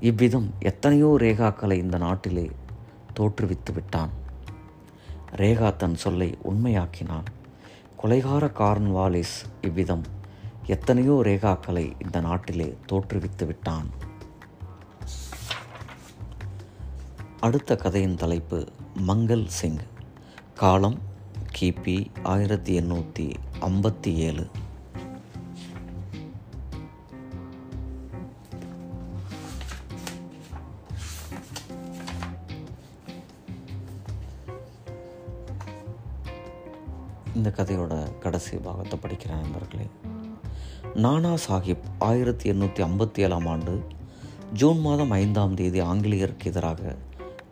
[0.00, 2.50] இவ்விதம் எத்தனையோ ரேகாக்களை இந்த நாட்டிலே
[3.20, 4.10] தோற்றுவித்து விட்டான்.
[5.36, 7.28] ரேகா தன் சொல்லை உண்மையாக்கினான்.
[8.02, 10.02] கொலைகார கார்ன்வாலிஸ் இவ்விதம்
[10.66, 13.88] எத்தனையோ ரேகாக்களை இந்த நாட்டிலே தோற்றுவித்து விட்டான்.
[17.40, 19.82] அடுத்த கதையின் தலைப்பு மங்கள் சிங்.
[20.54, 20.98] காலம்
[21.58, 24.46] கிபி ஆயிரத்தி எண்ணூற்றி ஐம்பத்தி ஏழு.
[37.34, 39.86] இந்த கதையோட கடைசி பாகத்தை படிக்கிற நண்பர்களே.
[40.94, 43.82] நானா சாஹிப் ஆயிரத்தி எண்ணூற்றி ஐம்பத்தி ஏழாம் ஆண்டு
[44.52, 46.96] ஜூன் மாதம் ஐந்தாம் தேதி ஆங்கிலேயருக்கு எதிராக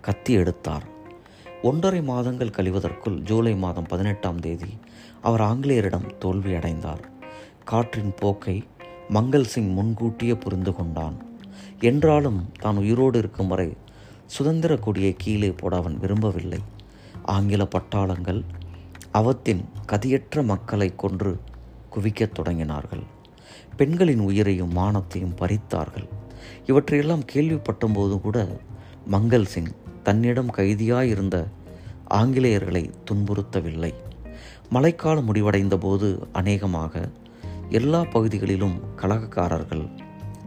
[0.00, 0.84] கத்தி எடுத்தார்.
[1.62, 4.78] ஒன்றரை மாதங்கள் கழிவதற்குள் ஜூலை மாதம் பதினெட்டாம் தேதி
[5.22, 7.08] அவர் ஆங்கிலேயரிடம் தோல்வி அடைந்தார்.
[7.64, 8.64] காற்றின் போக்கை
[9.08, 11.16] மங்கள் சிங் முன்கூட்டியே புரிந்து கொண்டான்.
[11.80, 13.76] என்றாலும் தான் உயிரோடு இருக்கும் வரை
[14.26, 16.58] சுதந்திர கொடியை கீழே போட அவன் விரும்பவில்லை.
[17.22, 18.42] ஆங்கில பட்டாளங்கள்
[19.12, 21.40] அவத்தின் கதியற்ற மக்களை கொன்று
[21.90, 23.02] குவிக்கத் தொடங்கினார்கள்.
[23.76, 26.08] பெண்களின் உயிரையும் மானத்தையும் பறித்தார்கள்.
[26.66, 28.58] இவற்றையெல்லாம் கேள்விப்பட்டபோது கூட
[29.06, 31.46] மங்கள் சிங் தன்னிடம் கைதியாயிருந்த
[32.10, 33.94] ஆங்கிலேயர்களை துன்புறுத்தவில்லை.
[34.70, 37.10] மழைக்காலம் முடிவடைந்த போது அநேகமாக
[37.68, 39.90] எல்லா பகுதிகளிலும் கலகக்காரர்கள்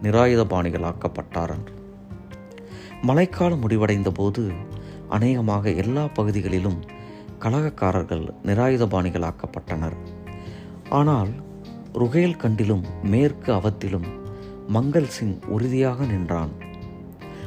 [0.01, 1.65] நிராயுதபாணிகளாக்கப்பட்டார்கள்
[3.01, 4.51] மழைக்காலம் முடிவடைந்த போது
[5.09, 6.79] அநேகமாக எல்லா பகுதிகளிலும்
[7.43, 9.97] கலகக்காரர்கள் நிராயுதபாணிகளாக்கப்பட்டனர்.
[10.89, 11.31] ஆனால்
[12.01, 14.07] ருகேல் கண்டிலும் மேற்கு அவத்திலும்
[14.67, 16.53] மங்கள் சிங் உறுதியாக நின்றான்.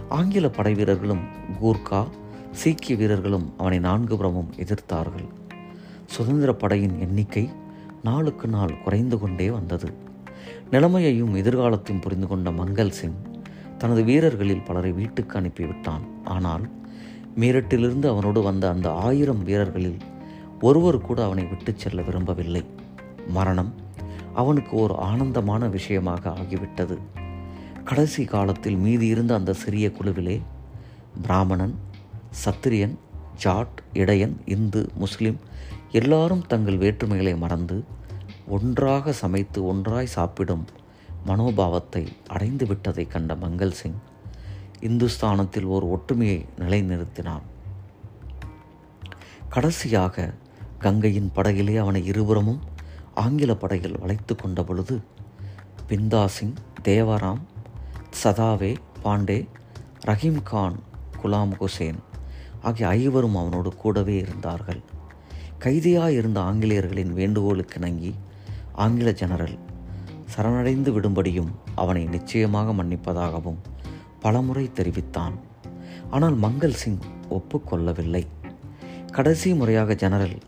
[0.08, 1.24] ஆங்கில படை வீரர்களும்
[1.60, 2.00] கூர்கா
[2.52, 5.28] சீக்கிய வீரர்களும் அவனை நான்கு புறமும் எதிர்த்தார்கள்.
[6.06, 7.44] சுதந்திர படையின் எண்ணிக்கை
[8.02, 9.88] நாளுக்கு நாள் குறைந்து கொண்டே வந்தது.
[10.70, 13.18] நிலைமையையும் எதிர்காலத்தையும் புரிந்து கொண்ட மங்கள் சிங்
[13.78, 16.04] தனது வீரர்களில் பலரை வீட்டுக்கு அனுப்பிவிட்டான்.
[16.24, 16.64] ஆனால்
[17.36, 19.98] மீரட்டிலிருந்து அவனோடு வந்த அந்த ஆயிரம் வீரர்களில்
[20.60, 22.64] ஒருவர் கூட அவனை விட்டு செல்ல விரும்பவில்லை.
[23.28, 23.74] மரணம்
[24.34, 26.96] அவனுக்கு ஒரு ஆனந்தமான விஷயமாக ஆகிவிட்டது.
[27.84, 30.42] கடைசி காலத்தில் மீதி இருந்த அந்த சிறிய குழுவிலே
[31.22, 31.74] பிராமணன்
[32.44, 32.96] சத்திரியன்
[33.44, 35.38] ஜாட் இடையன் இந்து முஸ்லிம்
[35.92, 37.84] எல்லாரும் தங்கள் வேற்றுமைகளை மறந்து
[38.48, 40.64] ஒன்றாக சமைத்து ஒன்றாய் சாப்பிடும்
[41.26, 43.98] மனோபாவத்தை அடைந்து விட்டதை கண்ட மங்கள் சிங்
[44.80, 47.42] இந்துஸ்தானத்தில் ஓர் ஒற்றுமையை நிலைநிறுத்தினான்.
[49.48, 50.34] கடைசியாக
[50.78, 52.60] கங்கையின் படகிலே அவனை இருபுறமும்
[53.14, 55.00] ஆங்கில படைகள் வளைத்து கொண்ட பொழுது
[55.88, 57.40] பிந்தா சிங் தேவராம்
[58.22, 59.48] சதாவே பாண்டே
[60.06, 60.80] ரஹீம் கான்
[61.22, 61.98] குலாம் ஹுசேன்
[62.62, 64.80] ஆகிய ஐவரும் அவனோடு கூடவே இருந்தார்கள்.
[65.58, 68.14] கைதியாக இருந்த ஆங்கிலேயர்களின் வேண்டுகோளுக்கு இணங்கி
[68.72, 69.58] ஆங்கில ஜெனரல்
[70.36, 73.58] சரணடைந்து விடும்படியும் அவனை நிச்சயமாக மன்னிப்பதாகவும்
[74.26, 75.34] பலமுறை தெரிவித்தான்.
[76.10, 78.22] ஆனால் மங்கள் சிங் ஒப்புக்கொள்ளவில்லை.
[79.12, 80.38] கடைசி முறையாக ஜெனரல்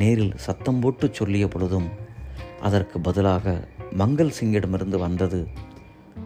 [0.00, 1.88] நேரில் சத்தம் போட்டு சொல்லிய பொழுதும்
[2.60, 3.54] அதற்கு பதிலாக
[3.90, 5.40] மங்கள் சிங்கிடமிருந்து வந்தது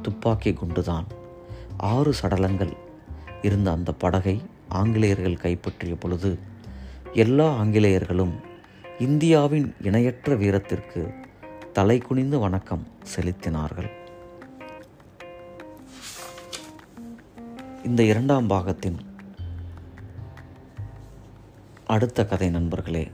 [0.02, 1.06] துப்பாக்கி குண்டுதான்.
[1.76, 2.72] ஆறு சடலங்கள்
[3.42, 4.36] இருந்த அந்த படகை
[4.68, 6.38] ஆங்கிலேயர்கள் கைப்பற்றிய பொழுது
[7.24, 8.34] எல்லா ஆங்கிலேயர்களும்
[8.98, 11.02] இந்தியாவின் இணையற்ற வீரத்திற்கு
[11.72, 12.84] தலை குனிந்து வணக்கம்
[13.14, 13.90] செலுத்தினார்கள்.
[17.84, 18.98] இந்த இரண்டாம் பாகத்தின்
[21.86, 23.10] அடுத்த கதை நண்பர்களே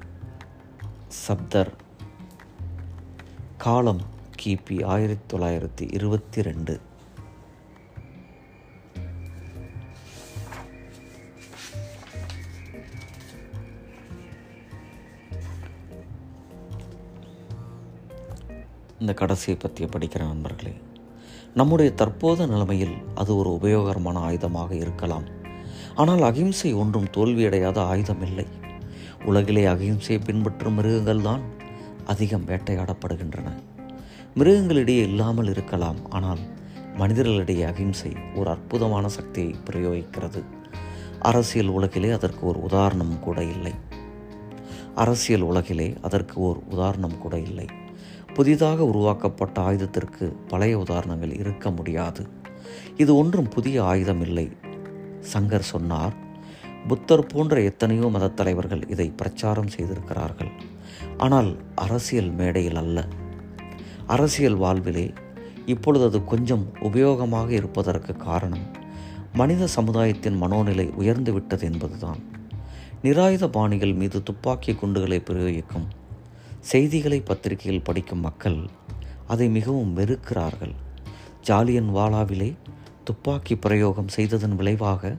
[1.29, 1.73] சப்தர்
[3.57, 4.03] காலம்
[4.43, 6.81] கிபி ஆயிரத்தி தொள்ளாயிரத்தி இருபத்தி ரெண்டு.
[18.99, 20.75] இந்த கடைசியை பற்றிய படிக்கிற நண்பர்களே
[21.59, 25.27] நம்முடைய தற்போது நிலைமையில் அது ஒரு உபயோகரமான ஆயுதமாக இருக்கலாம்.
[25.95, 28.47] ஆனால் அகிம்சை ஒன்றும் தோல்வியடையாத ஆயுதம் இல்லை
[29.25, 31.45] உலகிலே அகிம்சையை பின்பற்றும் மிருகங்கள் தான்
[32.13, 33.49] அதிகம் வேட்டையாடப்படுகின்றன.
[34.39, 36.43] மிருகங்களிடையே இல்லாமல் இருக்கலாம் ஆனால்
[37.01, 40.43] மனிதர்களிடையே அகிம்சை ஒரு அற்புதமான சக்தியை பிரயோகிக்கிறது.
[41.31, 43.75] அரசியல் உலகிலே அதற்கு ஒரு உதாரணம் கூட இல்லை.
[45.05, 47.67] அரசியல் உலகிலே அதற்கு ஒரு உதாரணம் கூட இல்லை.
[48.37, 52.23] புதிதாக உருவாக்கப்பட்ட ஆயுதத்திற்கு பழைய உதாரணங்கள் இருக்க முடியாது.
[52.97, 54.47] இது ஒன்றும் புதிய ஆயுதம் இல்லை
[55.33, 56.15] சங்கர் சொன்னார்
[56.89, 60.51] புத்தர் போன்ற எத்தனையோ மதத் தலைவர்கள் இதை பிரச்சாரம் செய்திருக்கிறார்கள்.
[61.17, 63.07] ஆனால் அரசியல் மேடையில் அல்ல.
[64.07, 65.07] அரசியல் வாழ்விலே
[65.67, 68.67] இப்பொழுது அது கொஞ்சம் உபயோகமாக இருப்பதற்கு காரணம்
[69.33, 72.21] மனித சமுதாயத்தின் மனோநிலை உயர்ந்து விட்டது என்பதுதான்.
[73.03, 75.89] நிராயுத பாணிகள் மீது துப்பாக்கி குண்டுகளை பிரயோகிக்கும்
[76.71, 78.57] செய்திகளை பத்திரிகையில் படிக்கும் மக்கள்
[79.33, 80.73] அதை மிகவும் வெறுக்கிறார்கள்.
[81.41, 82.49] ஜாலியன் வாலாவிலே
[83.05, 85.13] துப்பாக்கி பிரயோகம் செய்ததன் விளைவாக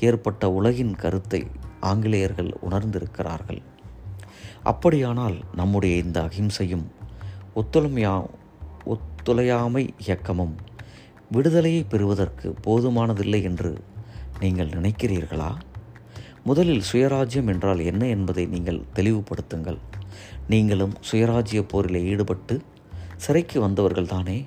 [0.00, 1.40] ஏற்பட்ட உலகின் கருத்தை
[1.80, 3.60] ஆங்கிலேயர்கள் உணர்ந்திருக்கிறார்கள்.
[4.62, 6.86] அப்படியானால் நம்முடைய இந்த அகிம்சையும்
[7.54, 8.14] ஒத்துழைமையா
[8.84, 10.56] ஒத்துழையாமை இயக்கமும்
[11.30, 13.72] விடுதலையை பெறுவதற்கு போதுமானதில்லை என்று
[14.40, 15.52] நீங்கள் நினைக்கிறீர்களா?
[16.44, 19.80] முதலில் சுயராஜ்யம் என்றால் என்ன என்பதை நீங்கள் தெளிவுபடுத்துங்கள்.
[20.48, 22.60] நீங்களும் சுயராஜ்ய போரில் ஈடுபட்டு
[23.16, 24.44] சிறைக்கு வந்தவர்கள் தானே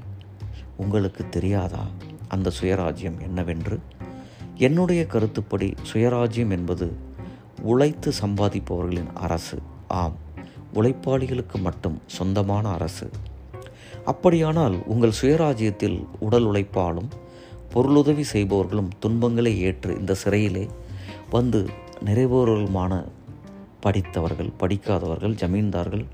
[0.77, 1.87] உங்களுக்கு தெரியாதா
[2.27, 3.79] அந்த சுயராஜ்யம் என்னவென்று?
[4.55, 6.93] என்னுடைய கருத்துப்படி சுயராஜ்யம் என்பது
[7.61, 9.59] உழைத்து சம்பாதிப்பவர்களின் அரசு.
[9.87, 10.15] ஆம்
[10.73, 13.09] உழைப்பாளிகளுக்கு மட்டும் சொந்தமான அரசு.
[14.05, 17.09] அப்படியானால் உங்கள் சுயராஜ்யத்தில் உடல் உழைப்பாலும்
[17.71, 20.69] பொருளுதவி செய்பவர்களும் துன்பங்களை ஏற்று இந்த சிறையிலே
[21.29, 21.69] வந்து
[22.05, 23.05] நிறைவேறலுமான
[23.81, 26.05] படித்தவர்கள் படிக்காதவர்கள் ஜமீன்தார்கள்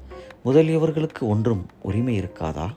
[0.46, 2.68] முதலியவர்களுக்கு ஒன்றும் உரிமை இருக்காதா?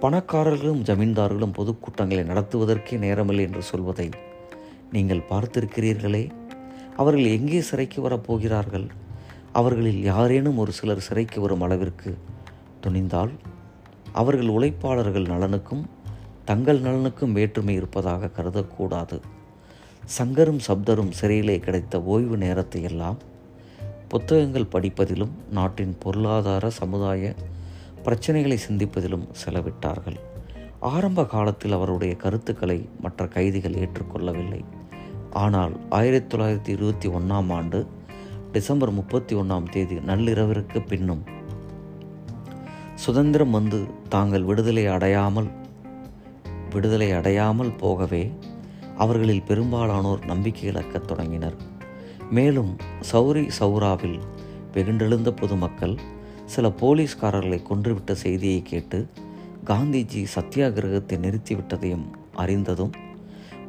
[0.00, 4.08] பணக்காரர்களும் ஜமீன்தார்களும் பொதுக்கூட்டங்களை நடத்துவதற்கே நேரமில்லை என்று சொல்வதை
[4.92, 6.24] நீங்கள் பார்த்திருக்கிறீர்களே.
[6.96, 8.86] அவர்கள் எங்கே சிறைக்கு வரப்போகிறார்கள்
[9.52, 12.10] அவர்களில் யாரேனும் ஒரு சிலர் சிறைக்கு வரும் அளவிற்கு
[12.86, 13.32] துணிந்தால்
[14.12, 15.84] அவர்கள் உழைப்பாளர்கள் நலனுக்கும்
[16.44, 19.18] தங்கள் நலனுக்கும் வேற்றுமை இருப்பதாக கருதக்கூடாது.
[20.18, 23.18] சங்கரும் சப்தரும் சிறையிலே கிடைத்த ஓய்வு நேரத்தை எல்லாம்
[24.14, 27.34] புத்தகங்கள் படிப்பதிலும் நாட்டின் பொருளாதார சமுதாய
[28.04, 30.16] பிரச்சனைகளை சிந்திப்பதிலும் செலவிட்டார்கள்.
[30.80, 34.64] ஆரம்ப காலத்தில் அவருடைய கருத்துக்களை மற்ற கைதிகள் ஏற்றுக்கொள்ளவில்லை.
[35.32, 37.86] ஆனால் ஆயிரத்தி தொள்ளாயிரத்தி இருபத்தி ஒன்றாம் ஆண்டு
[38.52, 41.22] டிசம்பர் முப்பத்தி ஒன்றாம் தேதி நள்ளிரவிற்கு பின்னும்
[42.94, 45.50] சுதந்திரம் வந்து தாங்கள் விடுதலை அடையாமல்
[46.70, 48.32] விடுதலை அடையாமல் போகவே
[48.96, 51.72] அவர்களில் பெரும்பாலானோர் நம்பிக்கை இழக்கத் தொடங்கினர்.
[52.34, 52.70] மேலும்
[53.12, 54.18] சௌரி சௌராவில்
[54.72, 55.94] வெகுண்டெழுந்த பொதுமக்கள்
[56.44, 58.98] சில போலீஸ்காரர்களை கொன்றுவிட்ட செய்தியை கேட்டு
[59.66, 62.92] காந்திஜி சத்தியாகிரகத்தை நிறுத்திவிட்டதையும் அறிந்ததும்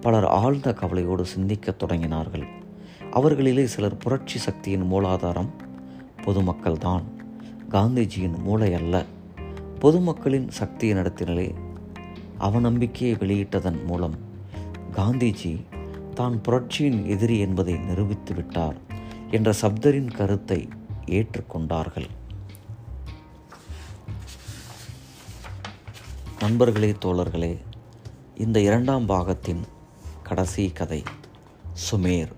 [0.01, 2.45] பலர் ஆழ்ந்த கவலையோடு சிந்திக்கத் தொடங்கினார்கள்.
[3.13, 5.51] அவர்களிலே சிலர் புரட்சி சக்தியின் மூலாதாரம்
[6.25, 7.05] பொதுமக்கள்தான்.
[7.71, 9.05] காந்திஜியின் மூளை அல்ல
[9.79, 11.47] பொதுமக்களின் சக்தியின் இடத்திலே
[12.39, 14.17] அவநம்பிக்கையை வெளியிட்டதன் மூலம்
[14.95, 15.53] காந்திஜி
[16.19, 18.77] தான் புரட்சியின் எதிரி என்பதை நிரூபித்து விட்டார்
[19.37, 20.59] என்ற சப்தரின் கருத்தை
[21.17, 22.07] ஏற்றுக்கொண்டார்கள்.
[26.39, 27.53] நண்பர்களே தோழர்களே
[28.45, 29.63] இந்த இரண்டாம் பாகத்தின்
[30.29, 31.01] கடைசி கதை
[31.85, 32.33] சுமேர்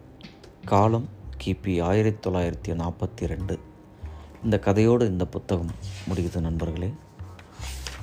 [0.72, 1.10] காலம்
[1.44, 3.56] கிபி ஆயிரத்தி தொள்ளாயிரத்தி நாற்பத்தி ரெண்டு
[4.44, 5.76] இந்த கதையோடு இந்த புத்தகம்
[6.10, 6.92] முடியுது நண்பர்களே.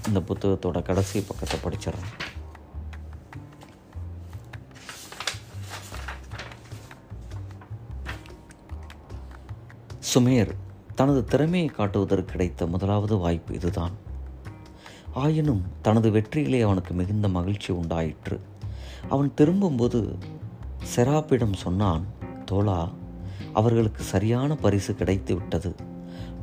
[0.09, 2.24] இந்த புத்தகத்தோட கடைசி பக்கத்தை படிச்சிடறேன்.
[10.15, 10.51] சுமேர்
[10.95, 13.91] தனது திறமையை காட்டுவதற்கு கிடைத்த முதலாவது வாய்ப்பு இதுதான்.
[15.15, 18.41] ஆயினும் தனது வெற்றியிலே அவனுக்கு மிகுந்த மகிழ்ச்சி உண்டாயிற்று.
[19.09, 20.19] அவன் திரும்பும்போது
[20.97, 22.05] செராப்பிடம் சொன்னான்
[22.45, 22.91] தோழா
[23.53, 25.75] அவர்களுக்கு சரியான பரிசு கிடைத்து விட்டது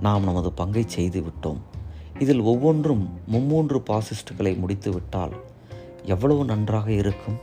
[0.02, 1.62] நாம் நமது பங்கை செய்து விட்டோம்
[2.20, 5.34] இதில் ஒவ்வொன்றும் மும்மூன்று பாசிஸ்டுகளை முடித்து விட்டால்
[6.04, 7.38] எவ்வளவு நன்றாக இருக்கும்?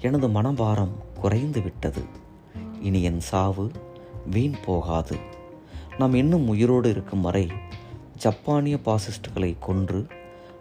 [0.00, 2.02] எனது மனபாரம் குறைந்து விட்டது
[2.80, 3.70] இனி என் சாவு
[4.30, 5.27] வீண் போகாது.
[5.98, 7.48] நாம் இன்னும் உயிரோடு இருக்கும் வரை
[8.16, 10.06] ஜப்பானிய பாசிஸ்டுகளை கொன்று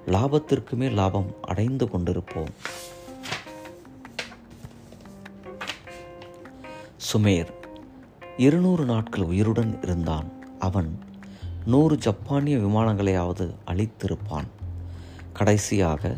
[0.06, 2.48] லாபத்திற்குமே லாபம் அடைந்து கொண்டிருப்போம்.
[7.14, 7.48] சுமேர்
[8.38, 10.26] இருநூறு நாட்கள் உயிருடன் இருந்தான்.
[10.60, 11.00] அவன்
[11.66, 14.48] நூறு ஜப்பானிய விமானங்களையாவது அழித்திருப்பான்.
[15.34, 16.18] கடைசியாக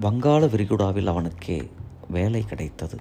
[0.00, 1.70] வங்காள விரிகுடாவில் அவனுக்கே
[2.08, 2.96] வேலை கிடைத்தது.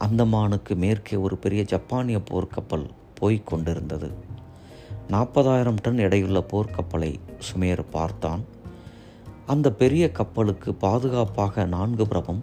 [0.00, 4.32] அந்தமானுக்கு மேற்கே ஒரு பெரிய ஜப்பானிய போர்க்கப்பல் போய்க் கொண்டிருந்தது.
[5.08, 8.44] நாற்பதாயிரம் டன் எடையுள்ள போர்க்கப்பலை சுமேர் பார்த்தான்.
[9.46, 12.42] அந்த பெரிய கப்பலுக்கு பாதுகாப்பாக நான்கு புறமும்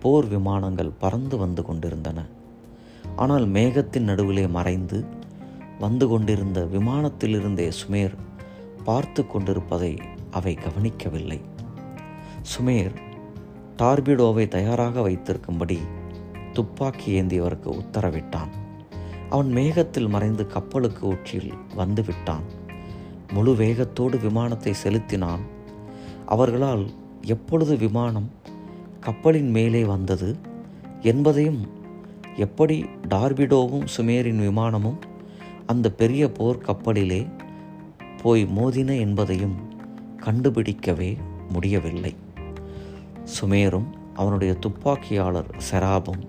[0.00, 2.24] போர் விமானங்கள் பறந்து வந்து கொண்டிருந்தன.
[3.16, 5.04] ஆனால் மேகத்தின் நடுவிலே மறைந்து
[5.78, 8.14] வந்து கொண்டிருந்த விமானத்திலிருந்தே சுமேர்
[8.84, 9.96] பார்த்து கொண்டிருப்பதை
[10.30, 11.40] அவை கவனிக்கவில்லை.
[12.56, 12.94] சுமேர்
[13.78, 15.78] டார்பிடோவை தயாராக வைத்திருக்கும்படி
[16.52, 18.52] துப்பாக்கி ஏந்தியவருக்கு உத்தரவிட்டான்.
[19.30, 22.46] அவன் மேகத்தில் மறைந்து கப்பலுக்கு உச்சியில் வந்து விட்டான்
[23.32, 25.40] முழு வேகத்தோடு விமானத்தை செலுத்தினான்.
[26.26, 26.90] அவர்களால்
[27.22, 28.30] எப்பொழுது விமானம்
[29.00, 30.36] கப்பலின் மேலே வந்தது
[31.02, 31.60] என்பதையும்
[32.36, 34.98] எப்படி டார்பிடோவும் சுமேரின் விமானமும்
[35.66, 37.26] அந்த பெரிய போர் கப்பலிலே
[38.22, 39.56] போய் மோதின என்பதையும்
[40.24, 41.16] கண்டுபிடிக்கவே
[41.52, 42.14] முடியவில்லை.
[43.40, 46.22] சுமேரும் அவனுடைய துப்பாக்கியாளர் செராபும்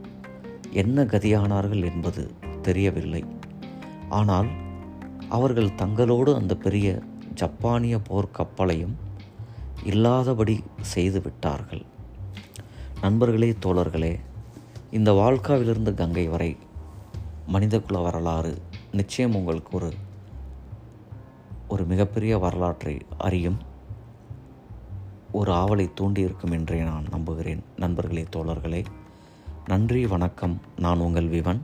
[0.72, 2.32] என்ன கதியானார்கள் என்பது
[2.70, 3.22] தெரியவில்லை.
[4.20, 4.50] ஆனால்
[5.30, 6.88] அவர்கள் தங்களோடு அந்த பெரிய
[7.34, 8.96] ஜப்பானிய போர்க்கப்பலையும்
[9.84, 10.56] இல்லாதபடி
[10.94, 11.84] செய்து விட்டார்கள்.
[13.02, 14.14] நண்பர்களே தோழர்களே
[14.92, 16.52] இந்த வாழ்க்காவிலிருந்து கங்கை வரை
[17.48, 18.54] மனிதகுல வரலாறு
[18.92, 19.90] நிச்சயம் உங்களுக்கு ஒரு
[21.68, 23.58] ஒரு மிகப்பெரிய வரலாற்றை அறியும்.
[25.32, 27.64] ஒரு ஆவலை தூண்டியிருக்கும் என்றே நான் நம்புகிறேன்.
[27.78, 28.82] நண்பர்களே தோழர்களே
[29.68, 30.56] நன்றி வணக்கம்.
[30.78, 31.62] நான் உங்கள் விவன்.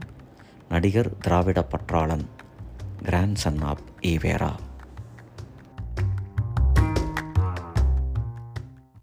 [0.74, 2.24] நடிகர் திராவிட பற்றாளன்
[3.02, 4.52] கிராண்ட் சன் ஆப் ஈவேரா.